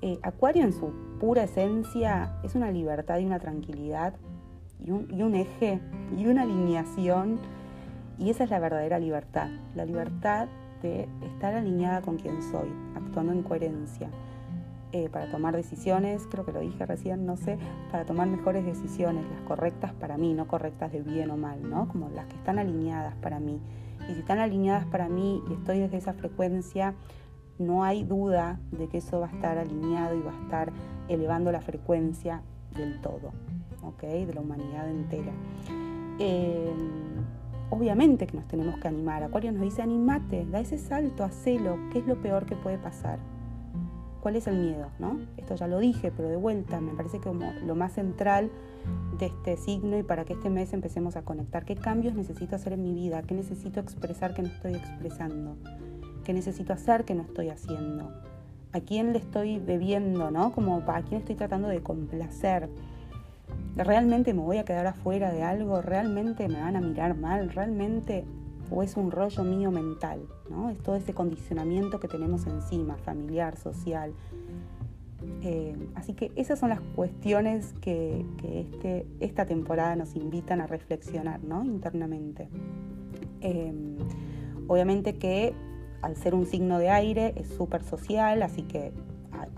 Eh, 0.00 0.18
Acuario 0.22 0.64
en 0.64 0.72
su 0.72 0.94
pura 1.20 1.44
esencia 1.44 2.38
es 2.42 2.54
una 2.54 2.70
libertad 2.70 3.18
y 3.18 3.26
una 3.26 3.38
tranquilidad 3.38 4.14
y 4.82 4.92
un, 4.92 5.08
y 5.12 5.22
un 5.22 5.34
eje 5.34 5.78
y 6.16 6.26
una 6.26 6.42
alineación. 6.42 7.38
Y 8.18 8.30
esa 8.30 8.44
es 8.44 8.50
la 8.50 8.60
verdadera 8.60 8.98
libertad. 8.98 9.50
La 9.74 9.84
libertad 9.84 10.48
de 10.82 11.08
estar 11.22 11.54
alineada 11.54 12.02
con 12.02 12.16
quien 12.16 12.42
soy, 12.42 12.68
actuando 12.96 13.32
en 13.32 13.42
coherencia. 13.42 14.08
Eh, 14.92 15.08
para 15.08 15.30
tomar 15.30 15.54
decisiones, 15.54 16.26
creo 16.28 16.44
que 16.44 16.50
lo 16.50 16.60
dije 16.60 16.84
recién, 16.84 17.24
no 17.24 17.36
sé, 17.36 17.58
para 17.92 18.04
tomar 18.04 18.26
mejores 18.26 18.64
decisiones, 18.64 19.24
las 19.30 19.40
correctas 19.42 19.92
para 19.92 20.16
mí, 20.16 20.34
no 20.34 20.48
correctas 20.48 20.90
de 20.90 21.00
bien 21.00 21.30
o 21.30 21.36
mal, 21.36 21.68
¿no? 21.68 21.86
Como 21.86 22.08
las 22.08 22.26
que 22.26 22.34
están 22.34 22.58
alineadas 22.58 23.14
para 23.16 23.38
mí. 23.38 23.60
Y 24.08 24.14
si 24.14 24.20
están 24.20 24.40
alineadas 24.40 24.86
para 24.86 25.08
mí 25.08 25.44
y 25.48 25.52
estoy 25.52 25.78
desde 25.78 25.98
esa 25.98 26.12
frecuencia, 26.14 26.94
no 27.58 27.84
hay 27.84 28.02
duda 28.02 28.58
de 28.72 28.88
que 28.88 28.98
eso 28.98 29.20
va 29.20 29.28
a 29.28 29.30
estar 29.30 29.58
alineado 29.58 30.16
y 30.16 30.22
va 30.22 30.32
a 30.32 30.42
estar 30.42 30.72
elevando 31.08 31.52
la 31.52 31.60
frecuencia 31.60 32.42
del 32.74 33.00
todo, 33.00 33.32
¿ok? 33.84 34.02
De 34.02 34.34
la 34.34 34.40
humanidad 34.40 34.88
entera. 34.90 35.32
Eh, 36.18 36.74
obviamente 37.70 38.26
que 38.26 38.36
nos 38.36 38.46
tenemos 38.46 38.78
que 38.78 38.88
animar. 38.88 39.22
Acuario 39.22 39.52
nos 39.52 39.62
dice, 39.62 39.82
animate, 39.82 40.46
da 40.46 40.60
ese 40.60 40.78
salto, 40.78 41.24
hacelo, 41.24 41.78
¿qué 41.92 42.00
es 42.00 42.06
lo 42.06 42.20
peor 42.20 42.46
que 42.46 42.56
puede 42.56 42.78
pasar? 42.78 43.18
¿Cuál 44.20 44.36
es 44.36 44.46
el 44.46 44.56
miedo? 44.56 44.88
¿no? 44.98 45.18
Esto 45.38 45.54
ya 45.54 45.66
lo 45.66 45.78
dije, 45.78 46.12
pero 46.14 46.28
de 46.28 46.36
vuelta, 46.36 46.80
me 46.80 46.92
parece 46.92 47.20
como 47.20 47.52
lo 47.64 47.74
más 47.74 47.92
central 47.92 48.50
de 49.18 49.26
este 49.26 49.56
signo 49.56 49.98
y 49.98 50.02
para 50.02 50.24
que 50.24 50.34
este 50.34 50.50
mes 50.50 50.72
empecemos 50.72 51.16
a 51.16 51.22
conectar. 51.22 51.64
¿Qué 51.64 51.76
cambios 51.76 52.14
necesito 52.14 52.56
hacer 52.56 52.74
en 52.74 52.82
mi 52.82 52.92
vida? 52.92 53.22
¿Qué 53.22 53.34
necesito 53.34 53.80
expresar 53.80 54.34
que 54.34 54.42
no 54.42 54.48
estoy 54.48 54.74
expresando? 54.74 55.56
¿Qué 56.24 56.34
necesito 56.34 56.72
hacer 56.72 57.04
que 57.04 57.14
no 57.14 57.22
estoy 57.22 57.48
haciendo? 57.48 58.10
¿A 58.72 58.80
quién 58.80 59.12
le 59.12 59.18
estoy 59.18 59.58
bebiendo? 59.58 60.30
¿no? 60.30 60.52
Como 60.52 60.82
a 60.86 61.02
quién 61.02 61.20
estoy 61.20 61.34
tratando 61.34 61.68
de 61.68 61.82
complacer. 61.82 62.68
¿Realmente 63.76 64.34
me 64.34 64.40
voy 64.40 64.58
a 64.58 64.64
quedar 64.64 64.86
afuera 64.86 65.32
de 65.32 65.42
algo? 65.42 65.80
¿Realmente 65.80 66.48
me 66.48 66.60
van 66.60 66.76
a 66.76 66.80
mirar 66.80 67.16
mal? 67.16 67.50
¿Realmente 67.50 68.24
es 68.82 68.96
un 68.96 69.10
rollo 69.10 69.42
mío 69.42 69.70
mental, 69.70 70.20
¿no? 70.48 70.70
Es 70.70 70.78
todo 70.78 70.94
ese 70.94 71.12
condicionamiento 71.12 71.98
que 71.98 72.06
tenemos 72.08 72.46
encima, 72.46 72.96
familiar, 72.96 73.56
social. 73.56 74.14
Eh, 75.42 75.76
así 75.96 76.14
que 76.14 76.32
esas 76.36 76.58
son 76.58 76.70
las 76.70 76.80
cuestiones 76.80 77.74
que, 77.80 78.24
este, 78.42 79.06
esta 79.18 79.44
temporada 79.44 79.96
nos 79.96 80.14
invitan 80.14 80.60
a 80.60 80.66
reflexionar 80.66 81.42
¿no? 81.42 81.64
internamente. 81.64 82.48
Eh, 83.40 83.74
obviamente 84.68 85.18
que 85.18 85.52
al 86.00 86.16
ser 86.16 86.34
un 86.34 86.46
signo 86.46 86.78
de 86.78 86.90
aire 86.90 87.34
es 87.36 87.48
súper 87.48 87.82
social, 87.82 88.42
así 88.42 88.62
que 88.62 88.92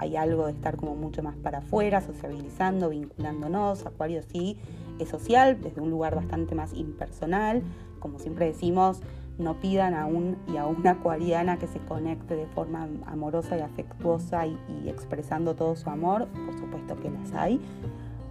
hay 0.02 0.16
algo 0.16 0.46
de 0.46 0.52
estar 0.52 0.76
como 0.76 0.96
mucho 0.96 1.22
más 1.22 1.36
para 1.36 1.58
afuera, 1.58 2.00
sociabilizando, 2.00 2.90
vinculándonos. 2.90 3.86
Acuario 3.86 4.22
sí 4.22 4.58
es 4.98 5.08
social, 5.08 5.60
desde 5.60 5.80
un 5.80 5.90
lugar 5.90 6.14
bastante 6.14 6.54
más 6.54 6.74
impersonal, 6.74 7.62
como 8.00 8.18
siempre 8.18 8.46
decimos, 8.46 9.00
no 9.38 9.60
pidan 9.60 9.94
a 9.94 10.06
un 10.06 10.36
y 10.52 10.56
a 10.56 10.66
una 10.66 10.92
acuariana 10.92 11.58
que 11.58 11.68
se 11.68 11.78
conecte 11.78 12.34
de 12.34 12.46
forma 12.46 12.88
amorosa 13.06 13.56
y 13.56 13.60
afectuosa 13.60 14.46
y, 14.46 14.58
expresando 14.88 15.54
todo 15.54 15.76
su 15.76 15.88
amor, 15.88 16.26
por 16.26 16.58
supuesto 16.58 16.96
que 16.96 17.10
las 17.10 17.32
hay, 17.32 17.60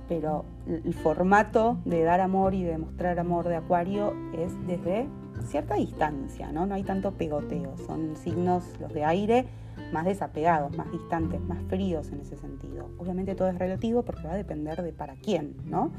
pero 0.09 0.43
el 0.67 0.93
formato 0.93 1.77
de 1.85 2.03
dar 2.03 2.19
amor 2.19 2.53
y 2.53 2.63
de 2.63 2.77
mostrar 2.77 3.17
amor 3.17 3.47
de 3.47 3.55
acuario 3.55 4.13
es 4.33 4.51
desde 4.67 5.07
cierta 5.45 5.75
distancia, 5.75 6.51
¿no? 6.51 6.65
No 6.65 6.75
hay 6.75 6.83
tanto 6.83 7.13
pegoteo, 7.13 7.77
son 7.87 8.15
signos 8.17 8.63
los 8.79 8.93
de 8.93 9.05
aire 9.05 9.47
más 9.91 10.05
desapegados, 10.05 10.75
más 10.77 10.91
distantes, 10.91 11.41
más 11.41 11.61
fríos 11.69 12.11
en 12.11 12.21
ese 12.21 12.37
sentido. 12.37 12.89
Obviamente 12.97 13.35
todo 13.35 13.49
es 13.49 13.57
relativo 13.57 14.03
porque 14.03 14.23
va 14.23 14.33
a 14.33 14.37
depender 14.37 14.81
de 14.81 14.93
para 14.93 15.15
quién, 15.15 15.55
¿no? 15.65 15.91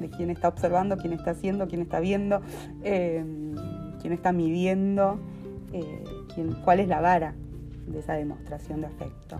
de 0.00 0.10
quién 0.10 0.30
está 0.30 0.48
observando, 0.48 0.96
quién 0.96 1.12
está 1.12 1.32
haciendo, 1.32 1.68
quién 1.68 1.82
está 1.82 2.00
viendo, 2.00 2.40
em, 2.82 3.54
quién 4.00 4.12
está 4.12 4.32
midiendo, 4.32 5.18
eh, 5.72 6.04
cuál 6.64 6.80
es 6.80 6.88
la 6.88 7.00
vara 7.00 7.34
de 7.86 7.98
esa 7.98 8.14
demostración 8.14 8.80
de 8.80 8.86
afecto. 8.88 9.38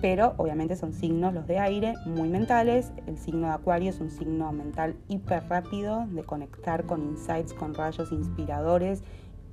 Pero 0.00 0.34
obviamente 0.36 0.76
son 0.76 0.92
signos 0.92 1.32
los 1.32 1.46
de 1.46 1.58
aire 1.58 1.94
muy 2.04 2.28
mentales. 2.28 2.92
El 3.06 3.16
signo 3.16 3.46
de 3.46 3.54
Acuario 3.54 3.90
es 3.90 4.00
un 4.00 4.10
signo 4.10 4.52
mental 4.52 4.96
hiper 5.08 5.44
rápido 5.48 6.06
de 6.08 6.22
conectar 6.22 6.84
con 6.84 7.02
insights, 7.02 7.54
con 7.54 7.74
rayos 7.74 8.12
inspiradores. 8.12 9.02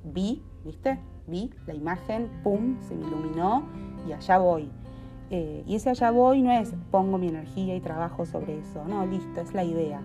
Vi, 0.03 0.43
¿viste? 0.65 0.99
Vi 1.27 1.49
la 1.67 1.73
imagen, 1.73 2.29
pum, 2.43 2.77
se 2.87 2.95
me 2.95 3.07
iluminó 3.07 3.63
y 4.07 4.13
allá 4.13 4.37
voy. 4.37 4.69
Eh, 5.29 5.63
y 5.65 5.75
ese 5.75 5.89
allá 5.89 6.11
voy 6.11 6.41
no 6.41 6.51
es 6.51 6.73
pongo 6.91 7.17
mi 7.17 7.29
energía 7.29 7.75
y 7.75 7.79
trabajo 7.79 8.25
sobre 8.25 8.59
eso, 8.59 8.85
no, 8.85 9.05
listo, 9.05 9.41
es 9.41 9.53
la 9.53 9.63
idea. 9.63 10.01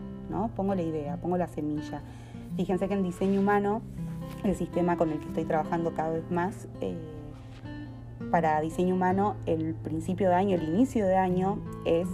Pongo 0.55 0.75
la 0.75 0.83
idea, 0.83 1.17
pongo 1.17 1.37
la 1.37 1.47
semilla. 1.47 2.03
Fíjense 2.57 2.89
que 2.89 2.95
en 2.95 3.03
diseño 3.03 3.41
humano, 3.41 3.81
el 4.45 4.55
sistema 4.55 4.97
con 4.97 5.11
el 5.11 5.19
que 5.19 5.27
estoy 5.27 5.45
trabajando 5.45 5.95
cada 5.95 6.11
vez 6.11 6.31
más, 6.31 6.69
eh, 6.81 6.97
para 8.31 8.61
diseño 8.61 8.95
humano 8.95 9.37
el 9.47 9.75
principio 9.75 10.29
de 10.29 10.35
año, 10.35 10.57
el 10.57 10.69
inicio 10.69 11.07
de 11.07 11.17
año 11.17 11.59
es 11.87 12.09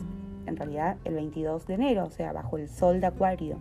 en 0.46 0.56
realidad 0.56 0.96
el 1.04 1.14
22 1.14 1.66
de 1.66 1.74
enero, 1.74 2.04
o 2.04 2.10
sea, 2.10 2.32
bajo 2.32 2.56
el 2.56 2.68
sol 2.68 3.00
de 3.00 3.06
Acuario. 3.06 3.58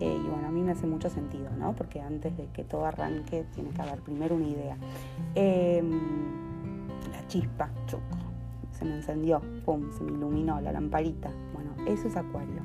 Eh, 0.00 0.18
y 0.22 0.28
bueno, 0.28 0.48
a 0.48 0.50
mí 0.50 0.62
me 0.62 0.72
hace 0.72 0.86
mucho 0.86 1.08
sentido, 1.08 1.50
¿no? 1.58 1.74
Porque 1.74 2.00
antes 2.00 2.36
de 2.36 2.46
que 2.46 2.64
todo 2.64 2.84
arranque 2.84 3.44
tiene 3.54 3.70
que 3.70 3.82
haber 3.82 4.00
primero 4.00 4.34
una 4.34 4.48
idea. 4.48 4.76
Em, 5.34 5.90
la 7.12 7.26
chispa, 7.28 7.70
choco, 7.86 8.18
se 8.72 8.84
me 8.84 8.96
encendió, 8.96 9.40
pum, 9.64 9.90
se 9.96 10.02
me 10.02 10.12
iluminó 10.12 10.60
la 10.60 10.72
lamparita. 10.72 11.30
Bueno, 11.52 11.70
eso 11.86 12.08
es 12.08 12.16
Acuario. 12.16 12.62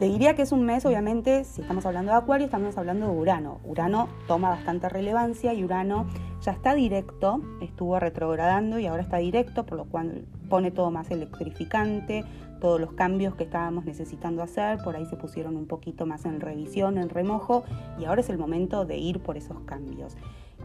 Le 0.00 0.08
diría 0.08 0.34
que 0.34 0.42
es 0.42 0.50
un 0.50 0.64
mes, 0.64 0.84
obviamente, 0.84 1.44
si 1.44 1.60
estamos 1.60 1.86
hablando 1.86 2.10
de 2.10 2.18
Acuario, 2.18 2.46
estamos 2.46 2.76
hablando 2.76 3.06
de 3.06 3.16
Urano. 3.16 3.60
Urano 3.64 4.08
toma 4.26 4.48
bastante 4.48 4.88
relevancia 4.88 5.54
y 5.54 5.62
Urano 5.62 6.06
ya 6.40 6.50
está 6.50 6.74
directo, 6.74 7.40
estuvo 7.60 8.00
retrogradando 8.00 8.80
y 8.80 8.86
ahora 8.86 9.02
está 9.02 9.18
directo, 9.18 9.64
por 9.64 9.78
lo 9.78 9.84
cual 9.84 10.24
pone 10.52 10.70
todo 10.70 10.90
más 10.90 11.10
electrificante, 11.10 12.26
todos 12.60 12.78
los 12.78 12.92
cambios 12.92 13.34
que 13.36 13.44
estábamos 13.44 13.86
necesitando 13.86 14.42
hacer, 14.42 14.80
por 14.84 14.96
ahí 14.96 15.06
se 15.06 15.16
pusieron 15.16 15.56
un 15.56 15.66
poquito 15.66 16.04
más 16.04 16.26
en 16.26 16.40
revisión, 16.40 16.98
en 16.98 17.08
remojo, 17.08 17.64
y 17.98 18.04
ahora 18.04 18.20
es 18.20 18.28
el 18.28 18.36
momento 18.36 18.84
de 18.84 18.98
ir 18.98 19.20
por 19.20 19.38
esos 19.38 19.60
cambios. 19.60 20.14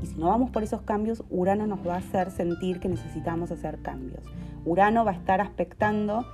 Y 0.03 0.08
si 0.08 0.15
no 0.15 0.27
vamos 0.27 0.50
por 0.50 0.62
esos 0.62 0.82
cambios, 0.82 1.24
Urano 1.29 1.67
nos 1.67 1.88
va 1.88 1.94
a 1.94 1.98
hacer 2.00 2.32
sentir 2.32 2.82
que 2.82 2.89
necesitamos 2.89 3.50
hacer 3.50 3.82
cambios. 3.82 4.25
Urano 4.65 5.06
va 5.06 5.12
a 5.12 5.15
estar 5.15 5.39
aspectando, 5.39 6.25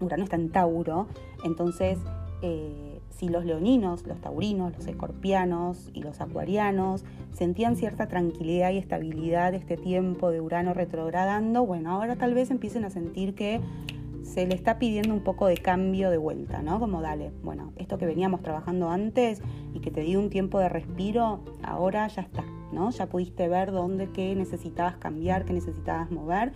Urano 0.00 0.24
está 0.24 0.34
en 0.34 0.50
Tauro, 0.50 1.06
entonces 1.44 2.00
eh, 2.42 2.87
si 3.18 3.28
los 3.28 3.44
leoninos, 3.44 4.06
los 4.06 4.20
taurinos, 4.20 4.72
los 4.76 4.86
escorpianos 4.86 5.90
y 5.92 6.02
los 6.02 6.20
acuarianos 6.20 7.04
sentían 7.32 7.74
cierta 7.74 8.06
tranquilidad 8.06 8.70
y 8.70 8.78
estabilidad 8.78 9.54
este 9.54 9.76
tiempo 9.76 10.30
de 10.30 10.40
Urano 10.40 10.72
retrogradando, 10.72 11.66
bueno, 11.66 11.90
ahora 11.90 12.14
tal 12.14 12.34
vez 12.34 12.50
empiecen 12.52 12.84
a 12.84 12.90
sentir 12.90 13.34
que 13.34 13.60
se 14.22 14.46
le 14.46 14.54
está 14.54 14.78
pidiendo 14.78 15.14
un 15.14 15.24
poco 15.24 15.46
de 15.46 15.56
cambio 15.56 16.10
de 16.10 16.18
vuelta, 16.18 16.62
¿no? 16.62 16.78
Como 16.78 17.00
dale, 17.00 17.32
bueno, 17.42 17.72
esto 17.76 17.98
que 17.98 18.06
veníamos 18.06 18.42
trabajando 18.42 18.88
antes 18.90 19.40
y 19.74 19.80
que 19.80 19.90
te 19.90 20.02
di 20.02 20.14
un 20.14 20.30
tiempo 20.30 20.60
de 20.60 20.68
respiro, 20.68 21.40
ahora 21.62 22.06
ya 22.08 22.22
está, 22.22 22.44
¿no? 22.70 22.90
Ya 22.90 23.06
pudiste 23.06 23.48
ver 23.48 23.72
dónde, 23.72 24.10
qué 24.10 24.36
necesitabas 24.36 24.96
cambiar, 24.96 25.44
qué 25.44 25.54
necesitabas 25.54 26.10
mover. 26.12 26.52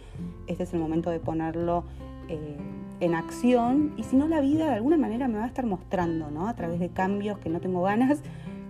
Este 0.47 0.63
es 0.63 0.75
el 0.75 0.81
momento 0.81 1.11
de 1.11 1.19
ponerlo 1.19 1.85
eh, 2.29 2.57
en 3.03 3.17
acción 3.17 3.93
y 3.97 4.05
si 4.05 4.15
no 4.15 4.29
la 4.29 4.41
vida 4.41 4.67
de 4.67 4.75
alguna 4.75 4.97
manera 4.97 5.27
me 5.27 5.37
va 5.37 5.45
a 5.45 5.49
estar 5.49 5.67
mostrando, 5.67 6.31
¿no? 6.31 6.47
A 6.47 6.55
través 6.55 6.79
de 6.79 6.89
cambios 6.89 7.37
que 7.39 7.49
no 7.49 7.61
tengo 7.61 7.83
ganas, 7.83 8.21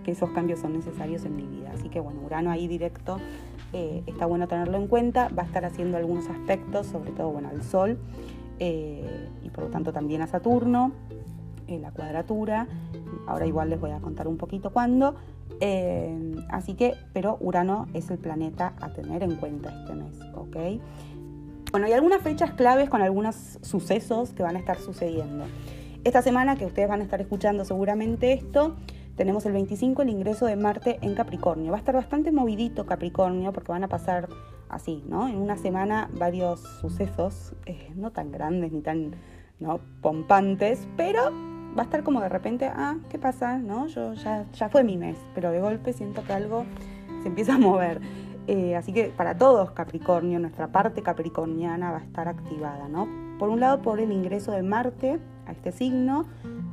que 0.03 0.11
esos 0.11 0.31
cambios 0.31 0.59
son 0.59 0.73
necesarios 0.73 1.23
en 1.25 1.35
mi 1.35 1.43
vida. 1.43 1.71
Así 1.71 1.87
que 1.87 1.99
bueno, 1.99 2.19
Urano 2.25 2.49
ahí 2.49 2.67
directo 2.67 3.17
eh, 3.73 4.01
está 4.07 4.25
bueno 4.25 4.47
tenerlo 4.47 4.77
en 4.77 4.87
cuenta, 4.87 5.29
va 5.37 5.43
a 5.43 5.45
estar 5.45 5.65
haciendo 5.65 5.97
algunos 5.97 6.27
aspectos, 6.29 6.87
sobre 6.87 7.11
todo 7.11 7.29
bueno 7.29 7.49
al 7.49 7.61
Sol 7.61 7.99
eh, 8.57 9.29
y 9.43 9.51
por 9.51 9.65
lo 9.65 9.69
tanto 9.69 9.93
también 9.93 10.23
a 10.23 10.27
Saturno, 10.27 10.93
en 11.67 11.83
la 11.83 11.91
cuadratura, 11.91 12.67
ahora 13.27 13.45
igual 13.45 13.69
les 13.69 13.79
voy 13.79 13.91
a 13.91 13.99
contar 13.99 14.27
un 14.27 14.37
poquito 14.37 14.71
cuándo. 14.71 15.13
Eh, 15.59 16.35
así 16.49 16.73
que, 16.73 16.95
pero 17.13 17.37
Urano 17.39 17.85
es 17.93 18.09
el 18.09 18.17
planeta 18.17 18.73
a 18.81 18.89
tener 18.93 19.21
en 19.21 19.35
cuenta 19.35 19.69
este 19.81 19.93
mes, 19.93 20.19
¿ok? 20.35 20.81
Bueno, 21.73 21.87
hay 21.87 21.93
algunas 21.93 22.21
fechas 22.21 22.51
claves 22.51 22.87
con 22.87 23.01
algunos 23.01 23.57
sucesos 23.63 24.31
que 24.33 24.43
van 24.43 24.55
a 24.55 24.59
estar 24.59 24.77
sucediendo. 24.77 25.45
Esta 26.03 26.21
semana, 26.21 26.55
que 26.55 26.67
ustedes 26.67 26.87
van 26.87 27.01
a 27.01 27.03
estar 27.03 27.19
escuchando 27.19 27.65
seguramente 27.65 28.31
esto, 28.31 28.75
tenemos 29.15 29.43
el 29.47 29.53
25 29.53 30.03
el 30.03 30.09
ingreso 30.09 30.45
de 30.45 30.55
Marte 30.55 30.99
en 31.01 31.15
Capricornio. 31.15 31.71
Va 31.71 31.77
a 31.77 31.79
estar 31.79 31.95
bastante 31.95 32.31
movidito 32.31 32.85
Capricornio 32.85 33.51
porque 33.53 33.71
van 33.71 33.83
a 33.83 33.87
pasar 33.87 34.29
así, 34.69 35.03
¿no? 35.07 35.27
En 35.27 35.37
una 35.37 35.57
semana 35.57 36.11
varios 36.13 36.59
sucesos, 36.79 37.53
eh, 37.65 37.89
no 37.95 38.11
tan 38.11 38.31
grandes 38.31 38.71
ni 38.71 38.81
tan 38.81 39.15
¿no? 39.59 39.79
pompantes, 40.03 40.87
pero 40.95 41.31
va 41.75 41.81
a 41.81 41.85
estar 41.85 42.03
como 42.03 42.21
de 42.21 42.29
repente, 42.29 42.67
ah, 42.67 42.97
¿qué 43.09 43.17
pasa? 43.17 43.57
¿No? 43.57 43.87
Yo 43.87 44.13
ya, 44.13 44.45
ya 44.53 44.69
fue 44.69 44.83
mi 44.83 44.95
mes, 44.95 45.17
pero 45.33 45.49
de 45.49 45.59
golpe 45.59 45.91
siento 45.91 46.23
que 46.23 46.33
algo 46.33 46.65
se 47.23 47.29
empieza 47.29 47.55
a 47.55 47.57
mover. 47.57 47.99
Eh, 48.47 48.75
así 48.75 48.91
que 48.91 49.05
para 49.05 49.37
todos 49.37 49.71
Capricornio, 49.71 50.39
nuestra 50.39 50.67
parte 50.67 51.01
capricorniana 51.01 51.91
va 51.91 51.97
a 51.99 52.03
estar 52.03 52.27
activada, 52.27 52.89
¿no? 52.89 53.07
Por 53.39 53.49
un 53.49 53.59
lado, 53.59 53.81
por 53.81 53.99
el 53.99 54.11
ingreso 54.11 54.51
de 54.51 54.63
Marte 54.63 55.19
a 55.47 55.51
este 55.51 55.71
signo, 55.71 56.25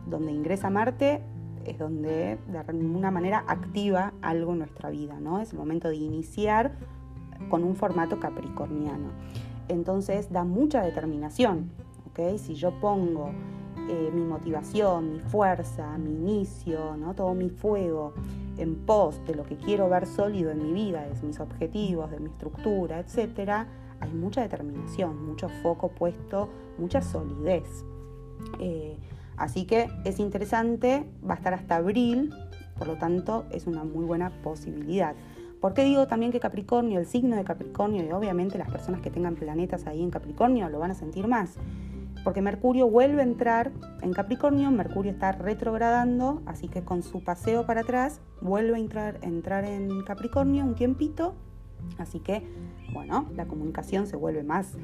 donde 0.06 0.32
ingresa 0.32 0.70
Marte 0.70 1.22
es 1.64 1.78
donde 1.78 2.38
de 2.48 2.58
alguna 2.58 3.10
manera 3.10 3.44
activa 3.46 4.12
algo 4.22 4.52
en 4.52 4.58
nuestra 4.60 4.90
vida, 4.90 5.20
¿no? 5.20 5.40
Es 5.40 5.52
el 5.52 5.58
momento 5.58 5.88
de 5.88 5.96
iniciar 5.96 6.72
con 7.48 7.62
un 7.62 7.76
formato 7.76 8.18
capricorniano. 8.18 9.10
Entonces 9.68 10.32
da 10.32 10.44
mucha 10.44 10.82
determinación, 10.82 11.70
¿ok? 12.10 12.38
Si 12.38 12.54
yo 12.54 12.72
pongo 12.80 13.30
eh, 13.88 14.10
mi 14.12 14.22
motivación, 14.22 15.14
mi 15.14 15.18
fuerza, 15.20 15.98
mi 15.98 16.10
inicio, 16.10 16.96
¿no? 16.96 17.14
todo 17.14 17.34
mi 17.34 17.50
fuego 17.50 18.14
en 18.60 18.76
pos 18.86 19.24
de 19.26 19.34
lo 19.34 19.44
que 19.44 19.56
quiero 19.56 19.88
ver 19.88 20.06
sólido 20.06 20.50
en 20.50 20.62
mi 20.62 20.72
vida, 20.72 21.02
de 21.02 21.26
mis 21.26 21.40
objetivos, 21.40 22.10
de 22.10 22.20
mi 22.20 22.28
estructura, 22.28 23.00
etc., 23.00 23.66
hay 24.00 24.12
mucha 24.12 24.40
determinación, 24.40 25.26
mucho 25.26 25.48
foco 25.62 25.88
puesto, 25.88 26.48
mucha 26.78 27.02
solidez. 27.02 27.84
Eh, 28.58 28.98
así 29.36 29.66
que 29.66 29.88
es 30.04 30.18
interesante, 30.18 31.06
va 31.28 31.34
a 31.34 31.36
estar 31.36 31.52
hasta 31.52 31.76
abril, 31.76 32.32
por 32.78 32.86
lo 32.86 32.96
tanto 32.96 33.44
es 33.50 33.66
una 33.66 33.84
muy 33.84 34.04
buena 34.04 34.30
posibilidad. 34.42 35.14
¿Por 35.60 35.74
qué 35.74 35.84
digo 35.84 36.06
también 36.06 36.32
que 36.32 36.40
Capricornio, 36.40 36.98
el 36.98 37.06
signo 37.06 37.36
de 37.36 37.44
Capricornio, 37.44 38.02
y 38.04 38.10
obviamente 38.12 38.56
las 38.56 38.70
personas 38.70 39.02
que 39.02 39.10
tengan 39.10 39.36
planetas 39.36 39.86
ahí 39.86 40.02
en 40.02 40.10
Capricornio 40.10 40.70
lo 40.70 40.78
van 40.78 40.92
a 40.92 40.94
sentir 40.94 41.28
más? 41.28 41.58
Porque 42.24 42.42
Mercurio 42.42 42.88
vuelve 42.88 43.22
a 43.22 43.24
entrar 43.24 43.72
en 44.02 44.12
Capricornio, 44.12 44.70
Mercurio 44.70 45.12
está 45.12 45.32
retrogradando, 45.32 46.42
así 46.46 46.68
que 46.68 46.82
con 46.82 47.02
su 47.02 47.24
paseo 47.24 47.64
para 47.66 47.80
atrás 47.80 48.20
vuelve 48.40 48.76
a 48.76 49.18
entrar, 49.22 49.64
en 49.64 50.02
Capricornio 50.04 50.64
un 50.64 50.74
tiempito, 50.74 51.34
así 51.98 52.20
que, 52.20 52.46
bueno, 52.92 53.26
la 53.34 53.46
comunicación 53.46 54.06
se 54.06 54.16
vuelve 54.16 54.42
más 54.42 54.76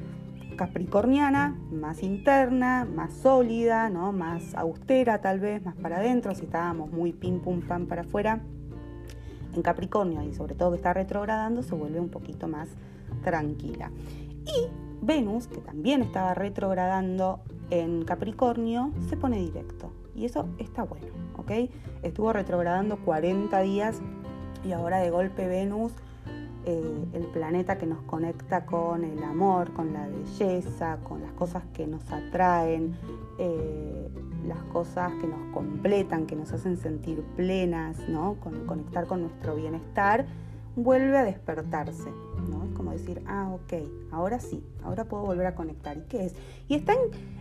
capricorniana, 0.57 1.55
más 1.71 2.01
interna, 2.01 2.83
más 2.83 3.13
sólida, 3.13 3.89
¿no? 3.89 4.11
más 4.11 4.55
austera 4.55 5.21
tal 5.21 5.39
vez, 5.39 5.63
más 5.63 5.75
para 5.75 5.97
adentro, 5.97 6.33
si 6.33 6.45
estábamos 6.45 6.91
muy 6.91 7.13
pim 7.13 7.39
pum 7.39 7.61
pam 7.61 7.85
para 7.85 8.01
afuera. 8.01 8.41
En 9.53 9.61
Capricornio 9.61 10.21
y 10.23 10.33
sobre 10.33 10.55
todo 10.55 10.71
que 10.71 10.77
está 10.77 10.93
retrogradando 10.93 11.63
se 11.63 11.73
vuelve 11.73 11.99
un 11.99 12.09
poquito 12.09 12.47
más 12.47 12.69
tranquila. 13.23 13.91
Y 14.45 14.86
Venus, 15.01 15.47
que 15.47 15.57
también 15.57 16.01
estaba 16.01 16.33
retrogradando 16.33 17.39
en 17.69 18.03
Capricornio, 18.05 18.91
se 19.09 19.17
pone 19.17 19.39
directo. 19.39 19.91
Y 20.15 20.25
eso 20.25 20.47
está 20.57 20.83
bueno, 20.83 21.07
¿ok? 21.37 21.51
Estuvo 22.01 22.33
retrogradando 22.33 22.97
40 22.97 23.59
días 23.61 24.01
y 24.65 24.71
ahora 24.71 24.99
de 24.99 25.11
golpe 25.11 25.47
Venus 25.47 25.93
eh, 26.69 27.05
el 27.13 27.23
planeta 27.27 27.77
que 27.77 27.85
nos 27.85 28.01
conecta 28.01 28.65
con 28.65 29.05
el 29.05 29.23
amor, 29.23 29.71
con 29.71 29.93
la 29.93 30.05
belleza, 30.05 30.97
con 31.07 31.21
las 31.21 31.31
cosas 31.31 31.63
que 31.73 31.87
nos 31.87 32.11
atraen, 32.11 32.93
eh, 33.39 34.09
las 34.45 34.61
cosas 34.63 35.13
que 35.21 35.27
nos 35.27 35.39
completan, 35.53 36.25
que 36.25 36.35
nos 36.35 36.51
hacen 36.51 36.75
sentir 36.75 37.23
plenas, 37.37 37.97
¿no? 38.09 38.35
Con, 38.41 38.65
conectar 38.65 39.07
con 39.07 39.21
nuestro 39.21 39.55
bienestar, 39.55 40.25
vuelve 40.77 41.17
a 41.17 41.23
despertarse, 41.23 42.11
¿no? 42.49 42.63
Es 42.63 42.71
como 42.71 42.91
decir, 42.91 43.21
ah, 43.25 43.49
ok, 43.51 43.73
ahora 44.11 44.39
sí, 44.39 44.63
ahora 44.83 45.05
puedo 45.05 45.25
volver 45.25 45.47
a 45.47 45.55
conectar. 45.55 45.97
¿Y 45.97 46.01
qué 46.01 46.27
es? 46.27 46.35
Y 46.67 46.75
está 46.75 46.93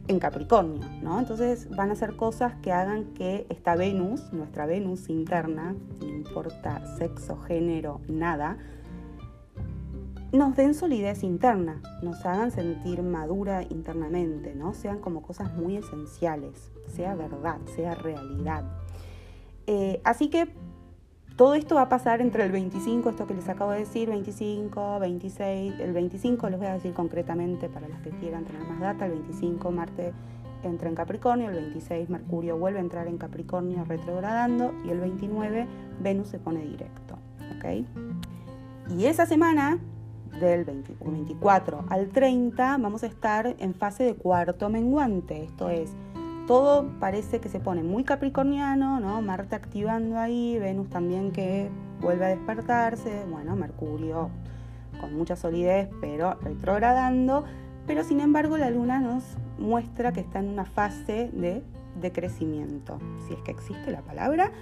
en, 0.09 0.19
Capricornio, 0.19 0.81
¿no? 1.03 1.19
Entonces 1.19 1.69
van 1.69 1.91
a 1.91 1.97
ser 1.97 2.17
cosas 2.17 2.55
que 2.63 2.73
hagan 2.73 3.13
que 3.13 3.47
esta 3.51 3.77
Venus, 3.77 4.33
nuestra 4.33 4.65
Venus 4.65 5.11
interna, 5.11 5.77
no 6.01 6.07
importa 6.07 6.83
sexo, 6.97 7.37
género, 7.37 8.01
nada, 8.09 8.57
nos 10.33 10.57
den 10.57 10.75
solidez 10.75 11.23
interna, 11.23 11.83
nos 12.03 12.25
hagan 12.25 12.51
sentir 12.51 13.03
madura 13.03 13.63
internamente, 13.69 14.55
¿no? 14.55 14.73
Sean 14.73 14.99
como 15.01 15.23
cosas 15.23 15.55
muy 15.55 15.77
esenciales, 15.77 16.73
sea 16.89 17.15
verdad, 17.15 17.59
sea 17.75 17.95
realidad. 17.95 18.65
Eh, 19.67 20.01
así 20.05 20.31
que 20.31 20.49
todo 21.37 21.55
esto 21.55 21.75
va 21.75 21.83
a 21.83 21.89
pasar 21.89 22.23
entre 22.23 22.45
el 22.45 22.53
25, 22.53 23.11
esto 23.11 23.27
que 23.27 23.35
les 23.35 23.49
acabo 23.49 23.73
de 23.73 23.81
decir, 23.81 24.09
25, 24.09 24.99
26, 24.99 25.81
el 25.81 25.93
25 25.93 26.49
les 26.49 26.59
voy 26.59 26.69
a 26.69 26.73
decir 26.73 26.95
concretamente 26.95 27.69
para 27.69 27.89
los 27.89 27.99
que 28.01 28.11
quieran 28.11 28.45
tener 28.45 28.63
más 28.67 28.81
data, 28.81 29.05
el 29.05 29.13
25 29.13 29.71
Marte 29.71 30.15
entra 30.63 30.89
en 30.89 30.95
Capricornio, 30.95 31.51
el 31.51 31.57
26 31.57 32.09
Mercurio 32.09 32.57
vuelve 32.57 32.79
a 32.79 32.83
entrar 32.83 33.07
en 33.07 33.19
Capricornio 33.19 33.85
retrogradando 33.85 34.73
y 34.87 34.91
el 34.91 35.01
29 35.01 35.67
Venus 36.01 36.29
se 36.29 36.39
pone 36.39 36.61
directo, 36.65 37.19
¿ok? 37.59 37.85
Y 38.97 39.05
esa 39.05 39.27
semana 39.27 39.79
del 40.41 40.65
24 40.65 41.85
al 41.89 42.09
30 42.09 42.79
vamos 42.79 43.03
a 43.03 43.07
estar 43.07 43.57
en 43.59 43.75
fase 43.75 44.05
de 44.05 44.15
cuarto 44.15 44.69
menguante. 44.69 45.45
Esto 45.45 45.71
es, 45.71 45.93
todo 46.47 46.89
parece 47.01 47.41
que 47.41 47.49
se 47.49 47.61
pone 47.61 47.83
muy 47.83 48.05
capricorniano, 48.05 49.01
¿no? 49.01 49.21
Marte 49.21 49.57
activando 49.57 50.19
ahí, 50.19 50.59
Venus 50.59 50.89
también 50.89 51.33
que 51.33 51.69
vuelve 52.01 52.25
a 52.25 52.29
despertarse, 52.29 53.25
bueno, 53.31 53.57
Mercurio 53.57 54.31
con 55.01 55.15
mucha 55.15 55.37
solidez, 55.37 55.91
pero 56.01 56.35
retrogradando, 56.41 57.45
pero 57.87 58.03
sin 58.05 58.21
embargo 58.21 58.57
la 58.57 58.71
luna 58.71 59.01
nos 59.01 59.25
muestra 59.59 60.13
que 60.13 60.21
está 60.21 60.39
en 60.39 60.49
una 60.49 60.65
fase 60.65 61.31
de 61.33 61.63
decrecimiento, 62.01 62.99
si 63.27 63.35
es 63.35 63.41
que 63.41 63.51
existe 63.51 63.91
la 63.91 64.03
palabra. 64.03 64.53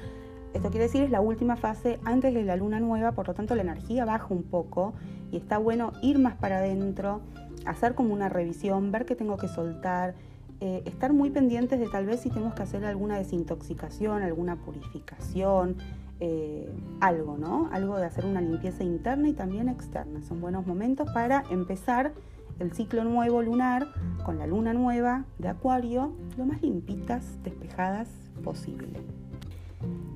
Esto 0.54 0.70
quiere 0.70 0.86
decir 0.86 1.02
es 1.02 1.10
la 1.10 1.20
última 1.20 1.56
fase 1.56 1.98
antes 2.04 2.32
de 2.32 2.44
la 2.44 2.56
luna 2.56 2.80
nueva, 2.80 3.12
por 3.12 3.28
lo 3.28 3.34
tanto 3.34 3.54
la 3.54 3.62
energía 3.62 4.04
baja 4.04 4.28
un 4.30 4.44
poco 4.44 4.94
y 5.32 5.36
está 5.36 5.58
bueno 5.58 5.92
ir 6.00 6.18
más 6.18 6.34
para 6.36 6.58
adentro, 6.58 7.20
hacer 7.66 7.94
como 7.94 8.14
una 8.14 8.28
revisión, 8.28 8.92
ver 8.92 9.04
qué 9.04 9.16
tengo 9.16 9.36
que 9.36 9.48
soltar, 9.48 10.14
eh, 10.60 10.82
estar 10.86 11.12
muy 11.12 11.30
pendientes 11.30 11.78
de 11.78 11.88
tal 11.88 12.06
vez 12.06 12.20
si 12.20 12.30
tenemos 12.30 12.54
que 12.54 12.62
hacer 12.62 12.84
alguna 12.84 13.16
desintoxicación, 13.16 14.22
alguna 14.22 14.56
purificación, 14.56 15.76
eh, 16.20 16.72
algo, 17.00 17.36
¿no? 17.36 17.68
Algo 17.72 17.96
de 17.96 18.06
hacer 18.06 18.24
una 18.24 18.40
limpieza 18.40 18.84
interna 18.84 19.28
y 19.28 19.32
también 19.32 19.68
externa. 19.68 20.22
Son 20.22 20.40
buenos 20.40 20.66
momentos 20.66 21.10
para 21.12 21.44
empezar 21.50 22.12
el 22.60 22.72
ciclo 22.72 23.04
nuevo 23.04 23.42
lunar 23.42 23.88
con 24.24 24.38
la 24.38 24.46
luna 24.46 24.72
nueva 24.72 25.24
de 25.38 25.48
Acuario 25.48 26.12
lo 26.38 26.46
más 26.46 26.62
limpitas, 26.62 27.24
despejadas 27.42 28.08
posible. 28.44 29.00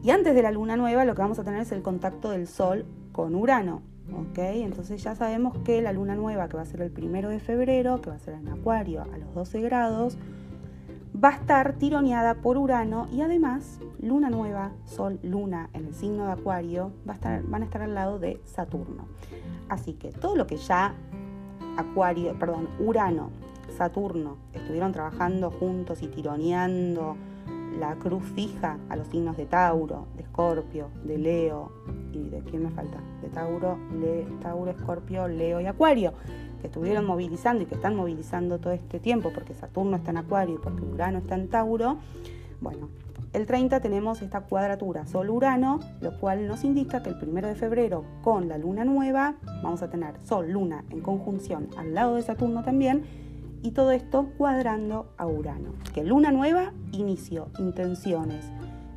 Y 0.03 0.11
antes 0.11 0.35
de 0.35 0.43
la 0.43 0.53
luna 0.53 0.77
nueva 0.77 1.05
lo 1.05 1.15
que 1.15 1.23
vamos 1.23 1.39
a 1.39 1.45
tener 1.45 1.61
es 1.61 1.73
el 1.73 1.83
contacto 1.83 2.31
del 2.31 2.47
Sol 2.47 2.87
con 3.13 3.35
Urano. 3.35 3.83
¿Ok? 4.13 4.39
Entonces 4.39 5.03
ya 5.03 5.15
sabemos 5.15 5.57
que 5.59 5.83
la 5.83 5.93
luna 5.93 6.15
nueva, 6.15 6.49
que 6.49 6.57
va 6.57 6.63
a 6.63 6.67
ser 6.67 6.83
el 6.83 6.91
primero 6.91 7.29
de 7.29 7.41
febrero, 7.41 8.01
que 8.01 8.11
va 8.11 8.17
a 8.17 8.21
ser 8.21 8.35
en 8.35 8.49
Acuario 8.49 9.03
a 9.03 9.19
los 9.19 9.35
12 9.35 9.61
grados, 9.61 10.19
va 11.23 11.31
a 11.31 11.33
estar 11.33 11.75
tironeada 11.75 12.35
por 12.35 12.57
Urano 12.59 13.09
y 13.13 13.23
además 13.23 13.81
luna 14.01 14.31
nueva, 14.31 14.73
Sol, 14.85 15.19
luna 15.23 15.71
en 15.73 15.87
el 15.87 15.95
signo 15.95 16.27
de 16.27 16.33
Acuario, 16.33 16.93
va 17.09 17.13
a 17.13 17.17
estar, 17.17 17.43
van 17.45 17.63
a 17.63 17.65
estar 17.65 17.83
al 17.83 17.95
lado 17.95 18.19
de 18.19 18.41
Saturno. 18.45 19.07
Así 19.69 19.95
que 19.95 20.13
todo 20.13 20.37
lo 20.37 20.47
que 20.47 20.57
ya 20.57 20.95
Acuario, 21.77 22.39
perdón, 22.39 22.69
Urano, 22.79 23.31
Saturno 23.77 24.37
estuvieron 24.53 24.93
trabajando 24.93 25.51
juntos 25.51 26.03
y 26.03 26.09
tironeando 26.09 27.17
la 27.79 27.95
cruz 27.97 28.25
fija 28.35 28.79
a 28.89 28.97
los 28.97 29.07
signos 29.09 29.37
de 29.37 29.47
Tauro, 29.47 30.07
de 30.17 30.23
Escorpio, 30.23 30.89
de 31.05 31.19
Leo 31.19 31.71
y 32.13 32.29
de 32.29 32.41
quién 32.41 32.65
me 32.65 32.71
falta, 32.71 32.99
de 33.23 33.29
Tauro, 33.29 33.79
Le, 34.01 34.25
Tauro, 34.43 34.71
Escorpio, 34.71 35.29
Leo 35.29 35.61
y 35.61 35.67
Acuario, 35.67 36.13
que 36.61 36.67
estuvieron 36.67 37.07
movilizando 37.07 37.63
y 37.63 37.67
que 37.67 37.77
están 37.77 37.95
movilizando 37.95 38.59
todo 38.59 38.73
este 38.73 38.99
tiempo 38.99 39.31
porque 39.33 39.55
Saturno 39.55 39.97
está 39.97 40.11
en 40.11 40.19
Acuario 40.19 40.57
y 40.57 40.59
porque 40.59 40.83
Urano 40.83 41.19
está 41.19 41.37
en 41.37 41.49
Tauro. 41.49 41.99
Bueno, 42.61 42.89
el 43.33 43.47
30 43.47 43.81
tenemos 43.81 44.23
esta 44.23 44.41
cuadratura 44.41 45.07
Sol-Urano, 45.07 45.81
lo 46.01 46.19
cual 46.19 46.49
nos 46.49 46.65
indica 46.65 47.03
que 47.03 47.11
el 47.11 47.19
primero 47.19 47.47
de 47.47 47.55
febrero 47.55 48.05
con 48.23 48.49
la 48.49 48.59
luna 48.59 48.85
nueva 48.85 49.37
vamos 49.63 49.83
a 49.83 49.91
tener 49.91 50.19
Sol-Luna 50.25 50.85
en 50.91 51.01
conjunción 51.01 51.69
al 51.77 51.95
lado 51.95 52.17
de 52.17 52.23
Saturno 52.23 52.65
también 52.65 53.28
y 53.63 53.73
todo 53.73 53.91
esto 53.91 54.31
cuadrando 54.37 55.13
a 55.17 55.27
Urano. 55.27 55.73
Que 55.95 56.05
luna 56.05 56.31
nueva, 56.31 56.73
inicio, 56.93 57.49
intenciones. 57.59 58.51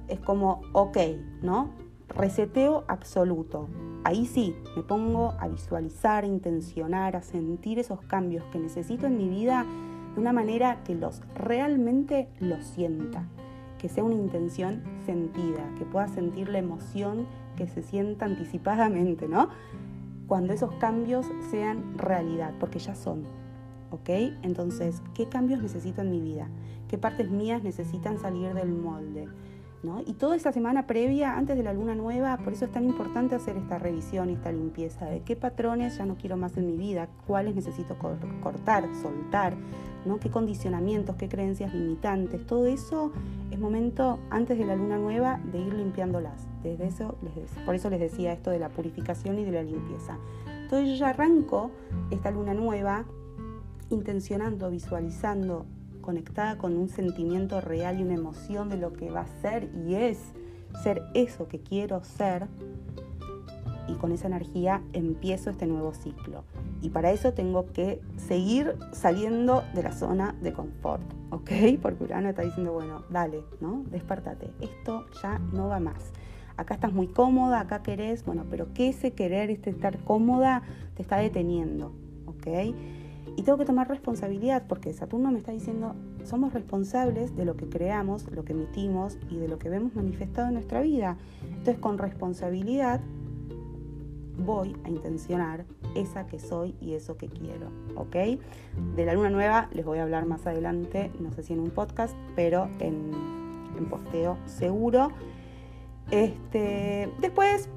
Es 0.08 0.20
como, 0.20 0.62
ok, 0.74 0.98
¿no? 1.42 1.72
Reseteo 2.10 2.84
absoluto. 2.88 3.68
Ahí 4.04 4.26
sí, 4.26 4.56
me 4.76 4.84
pongo 4.84 5.34
a 5.40 5.48
visualizar, 5.48 6.24
a 6.24 6.28
intencionar, 6.28 7.16
a 7.16 7.22
sentir 7.22 7.80
esos 7.80 8.02
cambios 8.02 8.44
que 8.52 8.60
necesito 8.60 9.08
en 9.08 9.18
mi 9.18 9.30
vida 9.30 9.66
de 10.14 10.20
una 10.20 10.34
manera 10.34 10.84
que 10.84 10.96
los 10.96 11.22
realmente 11.36 12.28
los 12.40 12.64
sienta, 12.64 13.24
que 13.78 13.90
sea 13.90 14.04
una 14.04 14.16
intención 14.16 14.84
sentida, 15.06 15.64
que 15.78 15.86
pueda 15.86 16.08
sentir 16.08 16.50
la 16.50 16.60
emoción 16.60 17.26
que 17.56 17.68
se 17.68 17.84
sienta 17.84 18.26
anticipadamente, 18.26 19.28
¿no? 19.28 19.50
Cuando 20.28 20.54
esos 20.54 20.74
cambios 20.76 21.26
sean 21.50 21.98
realidad, 21.98 22.54
porque 22.60 22.80
ya 22.80 22.96
son, 22.96 23.24
¿ok? 23.92 24.10
Entonces, 24.42 25.02
¿qué 25.14 25.28
cambios 25.28 25.62
necesito 25.62 26.02
en 26.02 26.12
mi 26.12 26.20
vida? 26.20 26.48
¿Qué 26.88 26.98
partes 26.98 27.30
mías 27.30 27.64
necesitan 27.64 28.20
salir 28.20 28.54
del 28.54 28.72
molde? 28.72 29.28
¿No? 29.84 30.02
Y 30.06 30.14
toda 30.14 30.36
esa 30.36 30.52
semana 30.52 30.86
previa, 30.86 31.36
antes 31.38 31.58
de 31.58 31.64
la 31.64 31.74
luna 31.74 31.96
nueva, 31.96 32.38
por 32.38 32.54
eso 32.54 32.66
es 32.66 32.72
tan 32.72 32.86
importante 32.86 33.34
hacer 33.34 33.58
esta 33.58 33.80
revisión 33.80 34.30
y 34.30 34.34
esta 34.34 34.52
limpieza 34.52 35.06
de 35.08 35.22
qué 35.22 35.36
patrones 35.36 35.98
ya 35.98 36.06
no 36.06 36.18
quiero 36.18 36.38
más 36.38 36.56
en 36.58 36.68
mi 36.68 36.78
vida, 36.78 37.10
cuáles 37.26 37.56
necesito 37.56 37.98
cortar, 37.98 38.88
soltar, 39.02 39.56
¿no? 40.06 40.20
qué 40.20 40.30
condicionamientos, 40.30 41.16
qué 41.16 41.28
creencias 41.30 41.74
limitantes. 41.74 42.46
Todo 42.46 42.68
eso 42.68 43.12
es 43.50 43.60
momento 43.60 44.20
antes 44.30 44.60
de 44.60 44.66
la 44.66 44.76
luna 44.76 45.00
nueva 45.00 45.40
de 45.52 45.60
ir 45.60 45.74
limpiándolas. 45.74 46.48
Desde 46.62 46.86
eso 46.86 47.16
por 47.66 47.74
eso 47.74 47.90
les 47.90 48.00
decía 48.00 48.34
esto 48.34 48.52
de 48.52 48.60
la 48.60 48.70
purificación 48.70 49.40
y 49.40 49.46
de 49.46 49.52
la 49.52 49.64
limpieza. 49.64 50.20
Entonces 50.62 50.90
yo 50.90 50.96
ya 50.96 51.10
arranco 51.10 51.72
esta 52.12 52.30
luna 52.30 52.54
nueva 52.54 53.06
intencionando, 53.92 54.70
visualizando, 54.70 55.66
conectada 56.02 56.58
con 56.58 56.76
un 56.76 56.90
sentimiento 56.90 57.62
real 57.62 58.00
y 58.00 58.04
una 58.04 58.16
emoción 58.16 58.70
de 58.70 58.78
lo 58.78 58.94
que 58.94 59.12
va 59.12 59.22
a 59.22 59.42
ser 59.42 59.70
y 59.86 59.96
es 59.96 60.18
ser 60.84 61.04
eso 61.14 61.48
que 61.48 61.60
quiero 61.60 62.04
ser. 62.04 62.48
Y 63.88 63.96
con 63.96 64.12
esa 64.12 64.28
energía 64.28 64.82
empiezo 64.94 65.50
este 65.50 65.68
nuevo 65.68 65.94
ciclo. 65.94 66.44
Y 66.82 66.90
para 66.90 67.12
eso 67.12 67.34
tengo 67.34 67.72
que 67.74 68.02
seguir 68.16 68.76
saliendo 68.92 69.64
de 69.74 69.84
la 69.84 69.92
zona 69.92 70.36
de 70.42 70.54
confort, 70.54 71.04
¿ok? 71.30 71.52
Porque 71.82 72.06
Urano 72.06 72.30
está 72.30 72.42
diciendo, 72.44 72.74
bueno, 72.74 73.04
dale, 73.10 73.44
¿no? 73.60 73.84
Despertate. 73.92 74.52
Esto 74.62 75.06
ya 75.22 75.40
no 75.52 75.68
va 75.68 75.80
más. 75.80 76.12
acá 76.58 76.76
estás 76.76 76.94
muy 76.94 77.08
cómoda, 77.08 77.60
acá 77.60 77.82
querés, 77.82 78.24
bueno, 78.24 78.46
pero 78.50 78.72
que 78.74 78.90
ese 78.90 79.12
querer, 79.12 79.50
este 79.50 79.72
estar 79.72 79.98
cómoda, 80.04 80.62
te 80.96 81.02
está 81.02 81.18
deteniendo, 81.18 81.92
¿ok? 82.28 82.48
Y 83.36 83.44
tengo 83.44 83.58
que 83.58 83.66
tomar 83.66 83.88
responsabilidad 83.88 84.64
porque 84.68 84.94
Saturno 84.94 85.32
me 85.32 85.40
está 85.40 85.52
diciendo, 85.52 85.96
somos 86.24 86.54
responsables 86.54 87.36
de 87.36 87.46
lo 87.46 87.56
que 87.56 87.68
creamos, 87.68 88.30
lo 88.32 88.44
que 88.44 88.54
emitimos 88.54 89.18
y 89.30 89.38
de 89.38 89.48
lo 89.48 89.58
que 89.58 89.70
vemos 89.70 89.96
manifestado 89.96 90.50
en 90.50 90.56
nuestra 90.56 90.82
vida. 90.82 91.18
Entonces 91.44 91.78
con 91.78 91.98
responsabilidad 91.98 93.02
voy 94.38 94.76
a 94.84 94.90
intencionar 94.90 95.66
esa 95.96 96.26
que 96.26 96.40
soy 96.40 96.76
y 96.82 96.94
eso 96.94 97.18
que 97.18 97.28
quiero, 97.28 97.68
¿ok? 97.96 98.16
De 98.96 99.06
la 99.06 99.14
luna 99.14 99.30
nueva 99.30 99.70
les 99.74 99.86
voy 99.86 100.00
a 100.00 100.04
hablar 100.04 100.26
más 100.26 100.46
adelante, 100.48 101.12
no 101.20 101.32
sé 101.32 101.44
si 101.44 101.54
en 101.54 101.60
un 101.60 101.70
podcast, 101.70 102.16
pero 102.36 102.70
en, 102.80 103.12
en 103.78 103.86
posteo 103.90 104.38
seguro. 104.46 105.12
Este, 106.12 107.10
después 107.22 107.70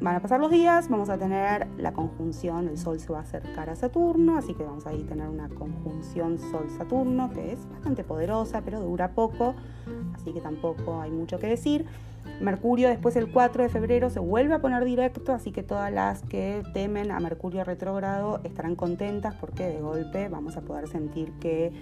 van 0.00 0.16
a 0.16 0.20
pasar 0.20 0.40
los 0.40 0.50
días, 0.50 0.88
vamos 0.88 1.08
a 1.08 1.18
tener 1.18 1.66
la 1.78 1.92
conjunción, 1.92 2.68
el 2.68 2.78
Sol 2.78 2.98
se 3.00 3.12
va 3.12 3.18
a 3.18 3.22
acercar 3.22 3.70
a 3.70 3.76
Saturno, 3.76 4.36
así 4.36 4.54
que 4.54 4.64
vamos 4.64 4.86
a 4.86 4.90
tener 4.90 5.28
una 5.28 5.48
conjunción 5.48 6.38
Sol-Saturno 6.38 7.30
que 7.32 7.52
es 7.52 7.68
bastante 7.70 8.04
poderosa, 8.04 8.62
pero 8.64 8.80
dura 8.80 9.12
poco, 9.12 9.54
así 10.14 10.32
que 10.32 10.40
tampoco 10.40 11.00
hay 11.00 11.10
mucho 11.10 11.38
que 11.38 11.46
decir. 11.46 11.86
Mercurio 12.40 12.88
después 12.88 13.16
el 13.16 13.30
4 13.30 13.62
de 13.62 13.68
febrero 13.68 14.10
se 14.10 14.18
vuelve 14.18 14.54
a 14.54 14.60
poner 14.60 14.84
directo, 14.84 15.32
así 15.32 15.52
que 15.52 15.62
todas 15.62 15.92
las 15.92 16.22
que 16.22 16.62
temen 16.72 17.10
a 17.10 17.20
Mercurio 17.20 17.64
retrógrado 17.64 18.40
estarán 18.44 18.76
contentas 18.76 19.34
porque 19.34 19.64
de 19.64 19.80
golpe 19.80 20.28
vamos 20.28 20.56
a 20.56 20.62
poder 20.62 20.88
sentir 20.88 21.32
que 21.38 21.72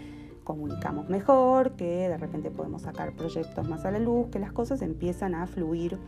comunicamos 0.45 1.09
mejor, 1.09 1.73
que 1.73 2.09
de 2.09 2.19
repente 2.19 2.51
podemos 2.51 2.83
sacar 2.83 3.13
proyectos 3.13 3.69
más 3.69 3.85
a 3.85 3.93
la 3.93 4.01
luz, 4.01 4.29
que 4.31 4.41
las 4.41 4.53
cosas 4.53 4.83
empiezan 4.83 5.35
a 5.35 5.47
fluir 5.47 5.99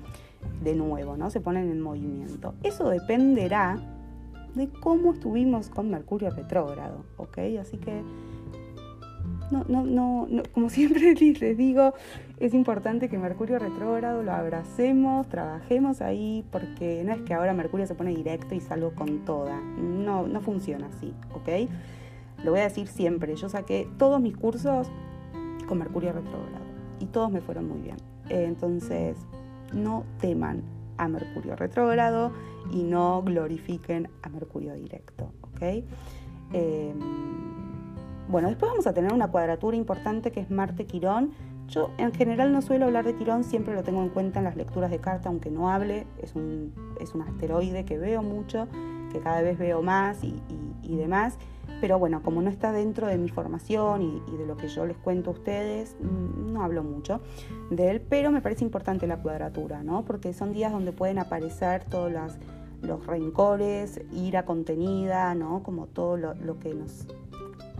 de 0.62 0.74
nuevo, 0.74 1.16
¿no? 1.16 1.30
Se 1.30 1.40
ponen 1.40 1.70
en 1.70 1.80
movimiento. 1.80 2.54
Eso 2.62 2.88
dependerá 2.88 3.78
de 4.54 4.68
cómo 4.68 5.12
estuvimos 5.12 5.68
con 5.68 5.90
Mercurio 5.90 6.30
retrógrado, 6.30 7.04
¿ok? 7.16 7.38
Así 7.60 7.76
que 7.76 8.02
no, 9.50 9.64
no, 9.68 9.84
no, 10.26 10.42
como 10.52 10.70
siempre 10.70 11.14
les 11.14 11.56
digo, 11.56 11.94
es 12.38 12.54
importante 12.54 13.08
que 13.08 13.18
Mercurio 13.18 13.58
retrógrado 13.58 14.22
lo 14.22 14.32
abracemos, 14.32 15.28
trabajemos 15.28 16.00
ahí, 16.00 16.44
porque 16.50 17.02
no 17.04 17.12
es 17.12 17.22
que 17.22 17.34
ahora 17.34 17.52
Mercurio 17.52 17.86
se 17.86 17.94
pone 17.94 18.14
directo 18.14 18.54
y 18.54 18.60
salgo 18.60 18.92
con 18.94 19.24
toda. 19.24 19.60
No, 19.60 20.26
no 20.26 20.40
funciona 20.40 20.86
así, 20.86 21.12
¿ok? 21.34 21.70
Lo 22.42 22.50
voy 22.50 22.60
a 22.60 22.64
decir 22.64 22.88
siempre, 22.88 23.36
yo 23.36 23.48
saqué 23.48 23.88
todos 23.98 24.20
mis 24.20 24.36
cursos 24.36 24.88
con 25.66 25.78
Mercurio 25.78 26.12
retrógrado 26.12 26.64
y 27.00 27.06
todos 27.06 27.30
me 27.30 27.40
fueron 27.40 27.68
muy 27.68 27.80
bien. 27.80 27.96
entonces, 28.28 29.16
no 29.74 30.04
teman 30.20 30.62
a 30.96 31.08
Mercurio 31.08 31.56
retrógrado 31.56 32.32
y 32.72 32.82
no 32.82 33.22
glorifiquen 33.22 34.08
a 34.22 34.28
Mercurio 34.28 34.74
directo, 34.74 35.32
¿ok? 35.42 35.62
Em, 36.52 36.98
bueno, 38.28 38.48
después 38.48 38.70
vamos 38.70 38.86
a 38.86 38.94
tener 38.94 39.12
una 39.12 39.28
cuadratura 39.28 39.76
importante 39.76 40.32
que 40.32 40.40
es 40.40 40.50
Marte-Quirón. 40.50 41.32
Yo 41.66 41.90
en 41.98 42.12
general 42.12 42.52
no 42.52 42.62
suelo 42.62 42.86
hablar 42.86 43.04
de 43.04 43.14
Quirón, 43.14 43.42
siempre 43.42 43.74
lo 43.74 43.82
tengo 43.82 44.02
en 44.02 44.10
cuenta 44.10 44.38
en 44.38 44.44
las 44.44 44.56
lecturas 44.56 44.90
de 44.90 44.98
carta, 44.98 45.28
aunque 45.28 45.50
no 45.50 45.70
hable. 45.70 46.06
Es 46.22 46.34
un, 46.34 46.72
es 47.00 47.14
un 47.14 47.22
asteroide 47.22 47.84
que 47.84 47.98
veo 47.98 48.22
mucho, 48.22 48.68
que 49.12 49.20
cada 49.20 49.42
vez 49.42 49.58
veo 49.58 49.82
más 49.82 50.22
y 50.22 50.96
demás 50.96 51.38
pero 51.84 51.98
bueno, 51.98 52.22
como 52.22 52.40
no 52.40 52.48
está 52.48 52.72
dentro 52.72 53.08
de 53.08 53.18
mi 53.18 53.28
formación 53.28 54.00
y, 54.00 54.36
de 54.38 54.46
lo 54.46 54.56
que 54.56 54.68
yo 54.68 54.86
les 54.86 54.96
cuento 54.96 55.28
a 55.28 55.32
ustedes, 55.34 55.96
mm, 56.00 56.50
no 56.50 56.62
hablo 56.62 56.82
mucho 56.82 57.20
de 57.70 57.90
él, 57.90 58.00
pero 58.00 58.30
me 58.30 58.40
parece 58.40 58.64
importante 58.64 59.06
la 59.06 59.18
cuadratura, 59.18 59.82
¿no? 59.82 60.02
Porque 60.02 60.32
son 60.32 60.54
días 60.54 60.72
donde 60.72 60.92
pueden 60.92 61.18
aparecer 61.18 61.84
todos 61.84 62.10
los 62.80 63.06
rencores, 63.06 64.00
ira 64.14 64.46
contenida, 64.46 65.34
¿no? 65.34 65.62
Como 65.62 65.86
todo 65.86 66.16
lo, 66.16 66.58
que 66.58 66.72
nos 66.72 67.06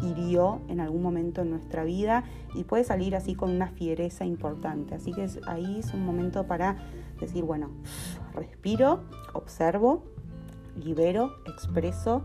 hirió 0.03 0.61
en 0.69 0.81
algún 0.81 1.01
momento 1.01 1.41
en 1.41 1.49
nuestra 1.49 1.83
vida 1.85 2.25
y 2.55 2.65
puede 2.65 2.85
salir 2.85 3.17
así 3.17 3.35
con 3.35 3.53
una 3.53 3.69
fiereza 3.69 4.27
importante. 4.27 4.97
Así 4.97 5.15
que 5.15 5.27
ahí 5.47 5.79
es 5.79 5.95
un 5.95 6.05
momento 6.05 6.47
para 6.47 6.77
decir, 7.19 7.43
bueno, 7.43 7.71
respiro, 8.35 9.01
observo, 9.33 10.05
libero, 10.77 11.37
expreso 11.47 12.23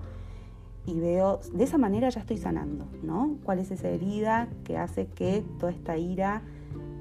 y 0.86 1.00
veo, 1.00 1.40
de 1.54 1.64
esa 1.64 1.78
manera 1.78 2.10
ya 2.10 2.22
estoy 2.22 2.38
sanando, 2.38 2.86
¿no? 3.04 3.38
¿Cuál 3.44 3.60
es 3.60 3.72
esa 3.72 3.90
herida 3.90 4.48
que 4.64 4.78
hace 4.78 5.08
que 5.08 5.44
toda 5.60 5.72
esta 5.72 5.98
ira 5.98 6.42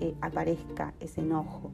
eh, 0.00 0.14
aparezca, 0.20 0.94
ese 1.00 1.20
enojo? 1.20 1.70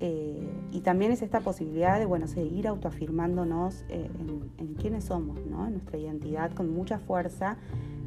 Eh, 0.00 0.48
y 0.72 0.80
también 0.80 1.12
es 1.12 1.22
esta 1.22 1.40
posibilidad 1.40 2.00
de, 2.00 2.06
bueno, 2.06 2.26
seguir 2.26 2.66
autoafirmándonos 2.66 3.84
eh, 3.88 4.10
en, 4.18 4.50
en, 4.58 4.74
quiénes 4.74 5.04
somos, 5.04 5.38
¿no? 5.46 5.66
En 5.66 5.74
nuestra 5.74 5.96
identidad 5.96 6.52
con 6.52 6.68
mucha 6.74 6.98
fuerza, 6.98 7.56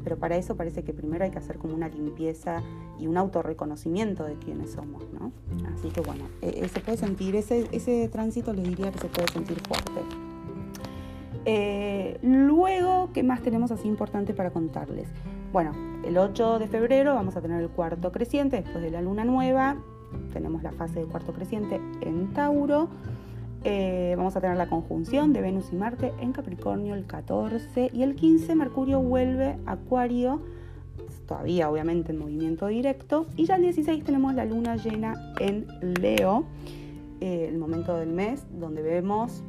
pero 0.04 0.18
para 0.18 0.36
eso 0.36 0.56
parece 0.56 0.84
que 0.84 0.92
primero 0.92 1.24
hay 1.24 1.30
que 1.30 1.38
hacer 1.38 1.56
como 1.56 1.74
una 1.74 1.88
limpieza 1.88 2.62
y 2.98 3.06
un 3.06 3.16
autorreconocimiento 3.16 4.24
de 4.24 4.34
quiénes 4.34 4.72
somos, 4.72 5.04
¿no? 5.18 5.32
Así 5.74 5.88
que 5.88 6.02
bueno, 6.02 6.24
se 6.42 6.80
puede 6.80 6.98
sentir, 6.98 7.34
ese, 7.34 7.66
ese 7.72 8.08
tránsito 8.08 8.52
les 8.52 8.64
diría 8.64 8.92
que 8.92 8.98
se 8.98 9.08
puede 9.08 9.32
sentir 9.32 9.58
fuerte. 9.60 10.25
Eh, 11.48 12.18
luego, 12.22 13.10
¿qué 13.14 13.22
más 13.22 13.40
tenemos 13.40 13.70
así 13.70 13.86
importante 13.86 14.34
para 14.34 14.50
contarles? 14.50 15.08
Bueno, 15.52 15.72
el 16.04 16.18
8 16.18 16.58
de 16.58 16.66
febrero 16.66 17.14
vamos 17.14 17.36
a 17.36 17.40
tener 17.40 17.62
el 17.62 17.68
cuarto 17.68 18.10
creciente 18.10 18.60
después 18.60 18.82
de 18.82 18.90
la 18.90 19.00
luna 19.00 19.24
nueva. 19.24 19.76
Tenemos 20.32 20.64
la 20.64 20.72
fase 20.72 21.00
de 21.00 21.06
cuarto 21.06 21.32
creciente 21.32 21.80
en 22.00 22.32
Tauro. 22.32 22.88
Eh, 23.62 24.14
vamos 24.16 24.34
a 24.34 24.40
tener 24.40 24.56
la 24.56 24.68
conjunción 24.68 25.32
de 25.32 25.40
Venus 25.40 25.72
y 25.72 25.76
Marte 25.76 26.12
en 26.20 26.32
Capricornio 26.32 26.94
el 26.94 27.06
14 27.06 27.90
y 27.92 28.02
el 28.02 28.16
15 28.16 28.56
Mercurio 28.56 29.00
vuelve 29.00 29.56
a 29.66 29.72
Acuario, 29.72 30.42
todavía 31.26 31.70
obviamente 31.70 32.10
en 32.10 32.18
movimiento 32.18 32.66
directo. 32.66 33.26
Y 33.36 33.46
ya 33.46 33.54
el 33.54 33.62
16 33.62 34.02
tenemos 34.02 34.34
la 34.34 34.44
luna 34.44 34.74
llena 34.74 35.14
en 35.38 35.68
Leo, 36.00 36.44
eh, 37.20 37.46
el 37.48 37.58
momento 37.58 37.96
del 37.96 38.10
mes 38.10 38.44
donde 38.58 38.82
vemos 38.82 39.44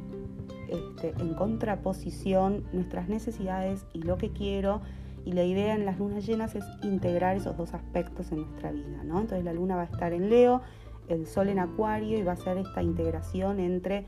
este, 0.68 1.14
en 1.20 1.34
contraposición 1.34 2.64
nuestras 2.72 3.08
necesidades 3.08 3.86
y 3.92 4.02
lo 4.02 4.18
que 4.18 4.30
quiero. 4.30 4.80
Y 5.24 5.32
la 5.32 5.44
idea 5.44 5.74
en 5.74 5.84
las 5.84 5.98
lunas 5.98 6.26
llenas 6.26 6.54
es 6.54 6.64
integrar 6.82 7.36
esos 7.36 7.56
dos 7.56 7.74
aspectos 7.74 8.32
en 8.32 8.42
nuestra 8.42 8.70
vida. 8.70 9.02
¿no? 9.04 9.20
Entonces 9.20 9.44
la 9.44 9.52
luna 9.52 9.76
va 9.76 9.82
a 9.82 9.86
estar 9.86 10.12
en 10.12 10.30
Leo, 10.30 10.62
el 11.08 11.26
sol 11.26 11.48
en 11.48 11.58
Acuario 11.58 12.18
y 12.18 12.22
va 12.22 12.32
a 12.32 12.36
ser 12.36 12.58
esta 12.58 12.82
integración 12.82 13.60
entre 13.60 14.06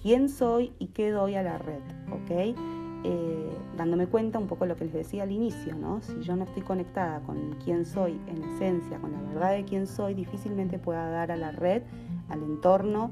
quién 0.00 0.28
soy 0.28 0.72
y 0.78 0.88
qué 0.88 1.10
doy 1.10 1.34
a 1.34 1.42
la 1.42 1.58
red. 1.58 1.82
¿ok? 2.12 2.56
Eh, 3.04 3.50
dándome 3.76 4.06
cuenta 4.06 4.38
un 4.38 4.46
poco 4.46 4.64
lo 4.66 4.76
que 4.76 4.84
les 4.84 4.94
decía 4.94 5.24
al 5.24 5.32
inicio, 5.32 5.74
¿no? 5.74 6.00
Si 6.02 6.20
yo 6.20 6.36
no 6.36 6.44
estoy 6.44 6.62
conectada 6.62 7.20
con 7.20 7.56
quién 7.64 7.84
soy 7.84 8.20
en 8.28 8.44
esencia, 8.44 8.98
con 8.98 9.10
la 9.10 9.20
verdad 9.22 9.52
de 9.52 9.64
quién 9.64 9.88
soy, 9.88 10.14
difícilmente 10.14 10.78
pueda 10.78 11.08
dar 11.08 11.32
a 11.32 11.36
la 11.36 11.50
red, 11.50 11.82
al 12.28 12.42
entorno 12.44 13.10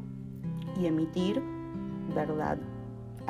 y 0.80 0.86
emitir 0.86 1.42
verdad 2.14 2.58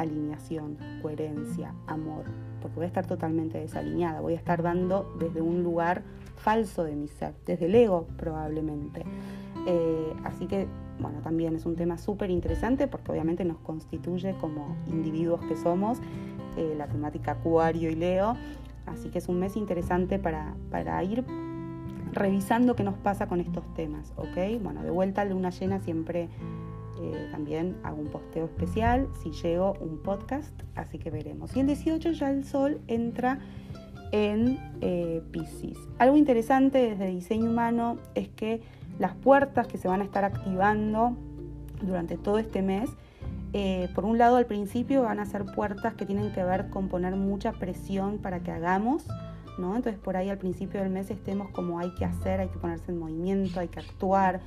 alineación, 0.01 0.79
coherencia, 1.03 1.75
amor, 1.87 2.25
porque 2.61 2.77
voy 2.77 2.85
a 2.85 2.89
estar 2.89 3.07
totalmente 3.07 3.59
desalineada, 3.59 4.21
voy 4.21 4.33
a 4.33 4.37
estar 4.37 4.63
dando 4.63 5.15
desde 5.19 5.41
un 5.41 5.63
lugar 5.63 6.03
falso 6.37 6.85
de 6.85 6.97
mi 6.97 7.09
ser, 7.09 7.35
desde 7.45 7.67
el 7.67 7.75
ego 7.75 8.07
probablemente. 8.17 9.05
Eh, 9.67 10.15
así 10.25 10.47
que, 10.47 10.67
bueno, 10.99 11.21
también 11.21 11.55
es 11.55 11.67
un 11.67 11.77
tema 11.77 11.99
súper 11.99 12.31
interesante 12.31 12.89
porque 12.89 13.13
obviamente 13.13 13.45
nos 13.45 13.59
constituye 13.59 14.35
como 14.41 14.75
individuos 14.87 15.41
que 15.43 15.57
somos, 15.57 15.99
eh, 16.57 16.75
la 16.77 16.87
temática 16.87 17.33
Acuario 17.33 17.91
y 17.91 17.95
Leo, 17.95 18.37
así 18.87 19.11
que 19.11 19.19
es 19.19 19.29
un 19.29 19.39
mes 19.39 19.57
interesante 19.57 20.19
para, 20.19 20.55
para 20.71 21.03
ir 21.05 21.25
revisando 22.13 22.75
qué 22.75 22.83
nos 22.83 22.97
pasa 22.97 23.29
con 23.29 23.41
estos 23.41 23.65
temas, 23.75 24.13
¿ok? 24.17 24.63
Bueno, 24.63 24.83
de 24.83 24.91
vuelta 24.91 25.25
luna 25.25 25.51
llena 25.51 25.79
siempre 25.79 26.29
eh, 27.03 27.29
también 27.31 27.77
hago 27.83 28.01
un 28.01 28.09
posteo 28.09 28.45
especial, 28.45 29.09
si 29.23 29.31
llego 29.31 29.75
un 29.81 29.99
podcast, 29.99 30.53
así 30.75 30.99
que 30.99 31.11
veremos. 31.11 31.57
Y 31.57 31.61
el 31.61 31.67
18 31.67 32.13
ya 32.13 32.31
el 32.31 32.45
sol 32.45 32.81
entra 32.89 33.39
en 34.13 34.59
eh, 34.81 35.23
Pisces. 35.31 35.79
Algo 35.99 36.17
interesante 36.17 36.79
desde 36.79 37.07
diseño 37.07 37.51
humano 37.51 37.99
es 38.15 38.29
que 38.29 38.61
las 38.99 39.15
puertas 39.15 39.67
que 39.67 39.79
se 39.79 39.89
van 39.89 40.03
a 40.03 40.05
estar 40.05 40.25
activando 40.25 41.17
durante 41.81 42.19
todo 42.19 42.39
este 42.39 42.61
mes, 42.61 42.91
eh, 43.53 43.89
por 43.95 44.05
un 44.05 44.19
lado 44.19 44.37
al 44.37 44.47
principio 44.47 45.03
van 45.03 45.21
a 45.21 45.27
ser 45.27 45.45
puertas 45.45 45.95
que 45.95 46.07
tienen 46.07 46.33
que 46.33 46.45
ver 46.45 46.69
con 46.71 46.89
poner 46.89 47.17
mucha 47.17 47.53
presión 47.53 48.19
para 48.19 48.41
que 48.41 48.51
hagamos, 48.51 49.07
¿no? 49.59 49.75
Entonces 49.75 50.01
por 50.01 50.17
ahí 50.17 50.29
al 50.29 50.39
principio 50.39 50.81
del 50.81 50.91
mes 50.91 51.11
estemos 51.11 51.49
como 51.51 51.79
hay 51.79 51.95
que 51.95 52.05
hacer, 52.05 52.41
hay 52.41 52.49
que 52.49 52.59
ponerse 52.59 52.93
en 52.93 52.99
movimiento, 52.99 53.61
hay 53.61 53.69
que 53.69 53.81
actuar, 53.81 54.41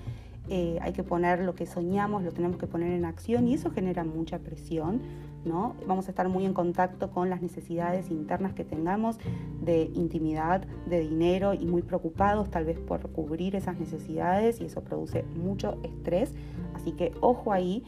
eh, 0.49 0.77
hay 0.81 0.91
que 0.91 1.03
poner 1.03 1.39
lo 1.39 1.55
que 1.55 1.65
soñamos, 1.65 2.23
lo 2.23 2.31
tenemos 2.31 2.57
que 2.57 2.67
poner 2.67 2.91
en 2.91 3.05
acción 3.05 3.47
y 3.47 3.53
eso 3.53 3.71
genera 3.71 4.03
mucha 4.03 4.39
presión, 4.39 5.01
¿no? 5.45 5.75
Vamos 5.87 6.07
a 6.07 6.11
estar 6.11 6.27
muy 6.27 6.45
en 6.45 6.53
contacto 6.53 7.11
con 7.11 7.29
las 7.29 7.41
necesidades 7.41 8.11
internas 8.11 8.53
que 8.53 8.65
tengamos 8.65 9.17
de 9.61 9.89
intimidad, 9.93 10.65
de 10.85 10.99
dinero 10.99 11.53
y 11.53 11.65
muy 11.65 11.81
preocupados 11.81 12.49
tal 12.49 12.65
vez 12.65 12.77
por 12.77 13.09
cubrir 13.11 13.55
esas 13.55 13.79
necesidades 13.79 14.59
y 14.59 14.65
eso 14.65 14.83
produce 14.83 15.23
mucho 15.35 15.77
estrés. 15.83 16.33
Así 16.73 16.91
que 16.91 17.13
ojo 17.21 17.53
ahí. 17.53 17.83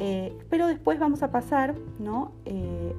Eh, 0.00 0.36
pero 0.48 0.66
después 0.66 0.98
vamos 0.98 1.22
a 1.22 1.30
pasar 1.30 1.74
¿no? 1.98 2.32
Eh, 2.46 2.94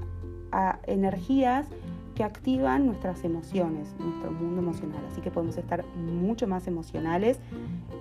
a 0.52 0.80
energías 0.86 1.68
que 2.16 2.24
activan 2.24 2.86
nuestras 2.86 3.24
emociones, 3.24 3.96
nuestro 4.00 4.32
mundo 4.32 4.62
emocional. 4.62 5.04
Así 5.12 5.22
que 5.22 5.32
podemos 5.32 5.58
estar 5.58 5.86
mucho 5.96 6.48
más 6.48 6.68
emocionales 6.68 7.40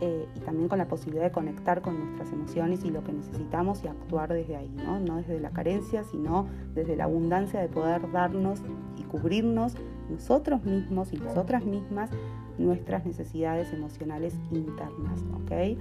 eh, 0.00 0.26
y 0.36 0.40
también 0.40 0.68
con 0.68 0.78
la 0.78 0.88
posibilidad 0.88 1.24
de 1.24 1.32
conectar 1.32 1.80
con 1.82 1.98
nuestras 1.98 2.32
emociones 2.32 2.84
y 2.84 2.90
lo 2.90 3.04
que 3.04 3.12
necesitamos 3.12 3.84
y 3.84 3.88
actuar 3.88 4.32
desde 4.32 4.56
ahí, 4.56 4.70
¿no? 4.84 5.00
no 5.00 5.16
desde 5.16 5.38
la 5.40 5.50
carencia, 5.50 6.04
sino 6.04 6.46
desde 6.74 6.96
la 6.96 7.04
abundancia 7.04 7.60
de 7.60 7.68
poder 7.68 8.10
darnos 8.12 8.60
y 8.96 9.02
cubrirnos 9.04 9.74
nosotros 10.10 10.64
mismos 10.64 11.12
y 11.12 11.16
nosotras 11.16 11.64
mismas 11.64 12.10
nuestras 12.58 13.06
necesidades 13.06 13.72
emocionales 13.72 14.34
internas. 14.50 15.20
¿ok? 15.42 15.78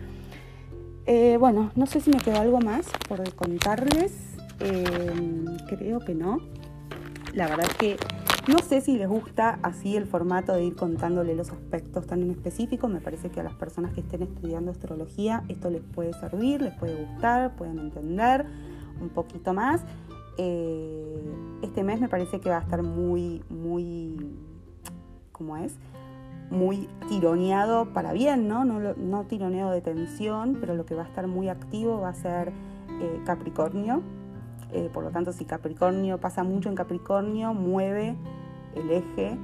Eh, 1.05 1.37
bueno, 1.37 1.71
no 1.75 1.85
sé 1.85 2.01
si 2.01 2.11
me 2.11 2.19
quedó 2.19 2.39
algo 2.39 2.59
más 2.59 2.87
por 3.07 3.33
contarles. 3.33 4.13
Eh, 4.59 5.45
creo 5.67 5.99
que 5.99 6.13
no. 6.13 6.39
La 7.33 7.47
verdad 7.47 7.65
es 7.69 7.75
que 7.75 7.97
no 8.49 8.57
sé 8.59 8.81
si 8.81 8.97
les 8.97 9.07
gusta 9.07 9.59
así 9.62 9.95
el 9.95 10.07
formato 10.07 10.53
de 10.53 10.63
ir 10.63 10.75
contándole 10.75 11.35
los 11.35 11.51
aspectos 11.51 12.07
tan 12.07 12.23
en 12.23 12.31
específico. 12.31 12.88
Me 12.88 12.99
parece 12.99 13.29
que 13.29 13.39
a 13.39 13.43
las 13.43 13.53
personas 13.53 13.93
que 13.93 14.01
estén 14.01 14.23
estudiando 14.23 14.71
astrología 14.71 15.43
esto 15.49 15.69
les 15.69 15.83
puede 15.83 16.13
servir, 16.13 16.59
les 16.59 16.73
puede 16.73 17.05
gustar, 17.05 17.55
pueden 17.55 17.77
entender 17.77 18.47
un 18.99 19.09
poquito 19.09 19.53
más. 19.53 19.83
Eh, 20.39 21.21
este 21.62 21.83
mes 21.83 22.01
me 22.01 22.09
parece 22.09 22.39
que 22.39 22.49
va 22.49 22.57
a 22.57 22.62
estar 22.62 22.81
muy, 22.81 23.43
muy, 23.49 24.35
¿cómo 25.31 25.57
es? 25.57 25.75
Muy 26.49 26.89
tironeado 27.07 27.93
para 27.93 28.13
bien, 28.13 28.47
¿no? 28.47 28.65
No, 28.65 29.23
tironeo 29.25 29.69
de 29.69 29.81
tensión, 29.81 30.57
pero 30.59 30.73
lo 30.73 30.88
que 30.88 30.95
va 30.95 31.03
a 31.03 31.07
estar 31.07 31.27
muy 31.27 31.49
activo 31.49 32.01
va 32.01 32.09
a 32.09 32.15
ser 32.15 32.51
eh, 32.99 33.21
Capricornio. 33.25 34.01
Eh, 34.71 34.89
por 34.93 35.03
lo 35.03 35.11
tanto, 35.11 35.33
si 35.33 35.45
Capricornio 35.45 36.19
pasa 36.19 36.43
mucho 36.43 36.69
en 36.69 36.75
Capricornio, 36.75 37.53
mueve 37.53 38.15
el 38.75 38.91
eje 38.91 39.37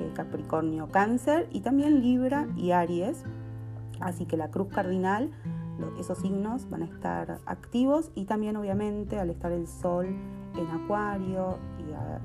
eh, 0.00 0.12
Capricornio-Cáncer 0.14 1.48
y 1.52 1.60
también 1.60 2.00
Libra 2.00 2.48
y 2.56 2.70
Aries. 2.70 3.24
Así 4.00 4.24
que 4.24 4.36
la 4.36 4.48
cruz 4.48 4.68
cardinal, 4.68 5.30
esos 5.98 6.18
signos 6.18 6.68
van 6.70 6.82
a 6.82 6.86
estar 6.86 7.38
activos 7.46 8.10
y 8.14 8.24
también 8.24 8.56
obviamente 8.56 9.18
al 9.18 9.30
estar 9.30 9.52
el 9.52 9.66
Sol 9.66 10.06
en 10.06 10.66
Acuario 10.82 11.58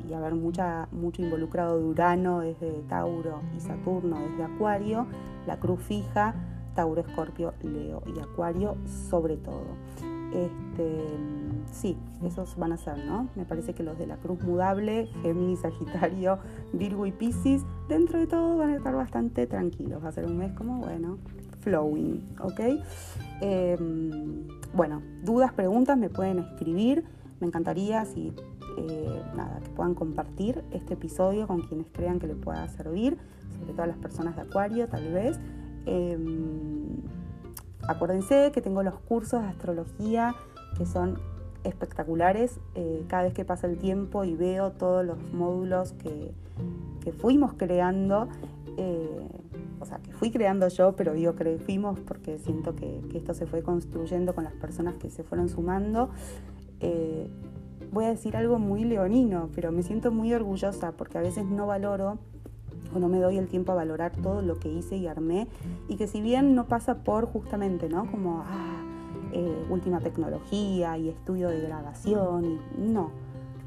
y, 0.08 0.14
haber 0.14 0.36
mucho 0.36 1.22
involucrado 1.22 1.78
de 1.78 1.84
Urano 1.86 2.40
desde 2.40 2.72
Tauro 2.88 3.42
y 3.56 3.60
Saturno 3.60 4.20
desde 4.20 4.44
Acuario, 4.44 5.08
la 5.46 5.60
cruz 5.60 5.82
fija, 5.82 6.36
Tauro, 6.76 7.02
Escorpio, 7.02 7.54
Leo 7.62 8.02
y 8.06 8.20
Acuario 8.20 8.78
sobre 9.10 9.38
todo. 9.38 9.66
Este, 10.36 11.06
sí, 11.72 11.98
esos 12.24 12.58
van 12.58 12.74
a 12.74 12.78
ser, 12.78 12.98
¿no? 13.06 13.30
Me 13.36 13.46
parece 13.46 13.74
que 13.74 13.84
los 13.84 13.98
de 13.98 14.06
la 14.06 14.18
cruz 14.18 14.42
mudable, 14.42 15.08
Géminis, 15.22 15.60
Sagitario, 15.60 16.40
Virgo 16.74 17.06
y 17.06 17.12
Piscis, 17.12 17.64
dentro 17.88 18.20
de 18.20 18.28
todo 18.28 18.58
van 18.58 18.72
a 18.72 18.76
estar 18.76 18.94
bastante 18.94 19.48
tranquilos. 19.48 20.04
Va 20.04 20.10
a 20.10 20.12
ser 20.12 20.26
un 20.26 20.38
mes 20.38 20.52
como, 20.52 20.80
bueno, 20.80 21.18
flowing, 21.62 22.36
¿ok? 22.42 22.60
Em, 23.42 24.48
bueno, 24.74 25.02
dudas, 25.24 25.54
preguntas 25.54 25.98
me 25.98 26.10
pueden 26.10 26.40
escribir. 26.40 27.06
Me 27.40 27.48
encantaría 27.48 28.04
si 28.06 28.34
eh, 28.78 29.22
nada, 29.36 29.62
que 29.62 29.70
puedan 29.70 29.96
compartir 29.96 30.64
este 30.72 30.96
episodio 30.96 31.48
con 31.48 31.62
quienes 31.62 31.88
crean 31.94 32.20
que 32.20 32.28
le 32.28 32.36
pueda 32.36 32.68
servir, 32.68 33.18
sobre 33.58 33.72
todo 33.72 33.84
a 33.84 33.88
las 33.88 33.98
personas 33.98 34.36
de 34.36 34.42
Acuario, 34.42 34.88
tal 34.90 35.14
vez. 35.14 35.40
Em, 35.86 37.02
Acuérdense 37.88 38.52
que 38.52 38.62
tengo 38.62 38.84
los 38.84 39.00
cursos 39.00 39.42
de 39.42 39.48
astrología 39.48 40.36
que 40.78 40.86
son 40.86 41.20
espectaculares. 41.64 42.60
Eh, 42.76 43.06
cada 43.08 43.24
vez 43.24 43.34
que 43.34 43.46
pasa 43.46 43.68
el 43.68 43.78
tiempo 43.78 44.24
y 44.24 44.36
veo 44.36 44.72
todos 44.72 45.06
los 45.06 45.18
módulos 45.34 45.94
que, 45.94 46.34
fuimos 47.20 47.54
creando, 47.54 48.28
eh, 48.78 49.28
o 49.80 49.86
sea, 49.86 50.00
que 50.00 50.12
fui 50.12 50.32
creando 50.32 50.68
yo, 50.70 50.96
pero 50.96 51.14
digo 51.14 51.36
que 51.36 51.60
fuimos 51.60 52.00
porque 52.00 52.40
siento 52.40 52.76
que, 52.76 53.02
esto 53.14 53.36
se 53.36 53.46
fue 53.46 53.62
construyendo 53.62 54.34
con 54.34 54.44
las 54.44 54.54
personas 54.54 54.96
que 54.96 55.12
se 55.12 55.24
fueron 55.24 55.48
sumando. 55.48 56.10
Eh, 56.80 57.30
voy 57.92 58.06
a 58.06 58.10
decir 58.10 58.36
algo 58.36 58.58
muy 58.58 58.86
leonino, 58.86 59.50
pero 59.54 59.72
me 59.72 59.84
siento 59.84 60.12
muy 60.12 60.34
orgullosa 60.34 60.94
porque 60.94 61.20
a 61.20 61.22
veces 61.22 61.46
no 61.46 61.68
valoro 61.68 62.18
no 63.00 63.10
me 63.10 63.20
doy 63.20 63.38
el 63.38 63.48
tiempo 63.48 63.72
a 63.72 63.76
valorar 63.76 64.12
todo 64.22 64.42
lo 64.42 64.60
que 64.60 64.70
hice 64.70 64.98
y 64.98 65.08
armé 65.08 65.48
y 65.88 65.96
que 65.96 66.08
si 66.08 66.22
bien 66.22 66.56
no 66.56 66.66
pasa 66.66 67.04
por 67.04 67.26
justamente, 67.26 67.90
¿no? 67.90 68.10
Como, 68.10 68.44
ah, 68.48 68.84
eh, 69.38 69.66
última 69.70 70.00
tecnología 70.00 70.98
y 70.98 71.10
estudio 71.10 71.50
de 71.50 71.60
grabación, 71.60 72.46
y, 72.78 72.88
no, 72.88 73.12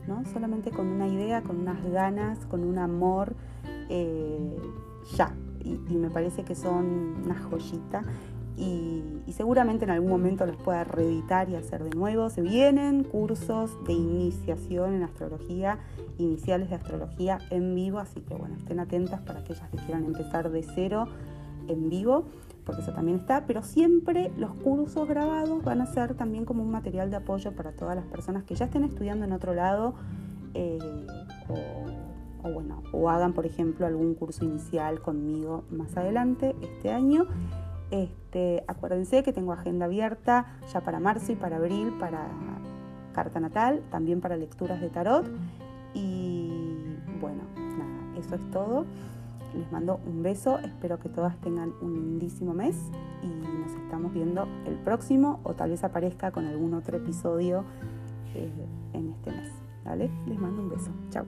¿no? 0.07 0.25
Solamente 0.33 0.71
con 0.71 0.87
una 0.87 1.07
idea, 1.07 1.43
con 1.43 1.61
unas 1.61 1.85
ganas, 1.91 2.39
con 2.47 2.65
un 2.65 2.79
amor, 2.79 3.35
eh, 3.91 4.57
ya. 5.15 5.35
Y, 5.63 5.97
me 5.97 6.09
parece 6.09 6.45
que 6.45 6.55
son 6.55 7.23
una 7.23 7.39
joyita 7.39 8.03
y, 8.59 9.33
seguramente 9.33 9.85
en 9.85 9.93
algún 9.93 10.11
momento 10.11 10.47
los 10.47 10.57
pueda 10.57 10.83
reeditar 10.83 11.49
y 11.49 11.55
hacer 11.55 11.85
de 11.85 11.91
nuevo. 11.91 12.29
Se 12.29 12.43
vienen 12.43 13.05
cursos 13.05 13.71
de 13.87 13.93
iniciación 13.93 14.95
en 14.95 15.05
astrología, 15.05 15.79
iniciales 16.19 16.71
de 16.71 16.75
astrología 16.75 17.39
en 17.51 17.75
vivo, 17.77 18.01
así 18.01 18.21
que 18.21 18.35
bueno, 18.35 18.57
estén 18.57 18.81
atentas 18.81 19.21
para 19.21 19.41
aquellas 19.41 19.69
que 19.71 19.77
quieran 19.77 20.05
empezar 20.05 20.51
de 20.51 20.65
cero 20.75 21.07
en 21.69 21.89
vivo, 21.89 22.25
porque 22.65 22.83
eso 22.83 22.93
también 22.93 23.19
está, 23.19 23.47
pero 23.47 23.63
siempre 23.63 24.33
los 24.37 24.53
cursos 24.55 25.07
grabados 25.07 25.63
van 25.63 25.83
a 25.83 25.87
ser 25.87 26.15
también 26.15 26.45
como 26.45 26.65
un 26.65 26.71
material 26.71 27.11
de 27.11 27.17
apoyo 27.17 27.53
para 27.53 27.73
todas 27.73 27.95
las 27.95 28.07
personas 28.07 28.43
que 28.43 28.57
ya 28.57 28.65
estén 28.65 28.83
estudiando 28.83 29.25
en 29.25 29.33
otro 29.33 29.55
lado 29.55 29.95
eh, 30.55 30.79
o, 31.49 32.49
o 32.49 32.53
bueno, 32.53 32.83
o 32.93 33.09
hagan 33.09 33.35
por 33.35 33.47
ejemplo 33.47 33.87
algún 33.87 34.15
curso 34.15 34.45
inicial 34.45 35.01
conmigo 35.01 35.65
más 35.71 35.97
adelante 35.97 36.57
este 36.61 36.91
año 36.91 37.27
este, 37.91 38.65
acuérdense 38.67 39.23
que 39.23 39.33
tengo 39.33 39.53
agenda 39.53 39.87
abierta 39.87 40.47
ya 40.73 40.81
para 40.81 41.01
marzo 41.01 41.33
y 41.33 41.37
para 41.37 41.57
abril 41.57 41.93
para 41.99 42.27
carta 43.13 43.41
natal, 43.41 43.83
también 43.91 44.21
para 44.21 44.37
lecturas 44.37 44.81
de 44.81 44.91
tarot. 44.91 45.27
Y 45.95 46.97
bueno, 47.21 47.43
nada, 47.57 48.19
eso 48.19 48.35
es 48.35 48.51
todo. 48.51 48.85
Les 49.55 49.71
mando 49.73 50.01
un 50.07 50.23
beso, 50.23 50.59
espero 50.59 50.99
que 50.99 51.09
todas 51.09 51.37
tengan 51.41 51.73
un 51.81 51.95
lindísimo 51.95 52.53
mes 52.53 52.77
y 53.23 53.27
nos 53.27 53.73
estamos 53.73 54.13
viendo 54.13 54.47
el 54.67 54.75
próximo 54.77 55.41
o 55.43 55.55
tal 55.55 55.71
vez 55.71 55.83
aparezca 55.85 56.31
con 56.31 56.47
algún 56.47 56.75
otro 56.75 56.99
episodio 56.99 57.65
eh, 58.35 58.51
en 58.93 59.09
este 59.09 59.33
mes. 59.33 59.51
¿Vale? 59.85 60.11
Les 60.27 60.39
mando 60.39 60.63
un 60.63 60.69
beso. 60.69 60.91
Chao. 61.11 61.25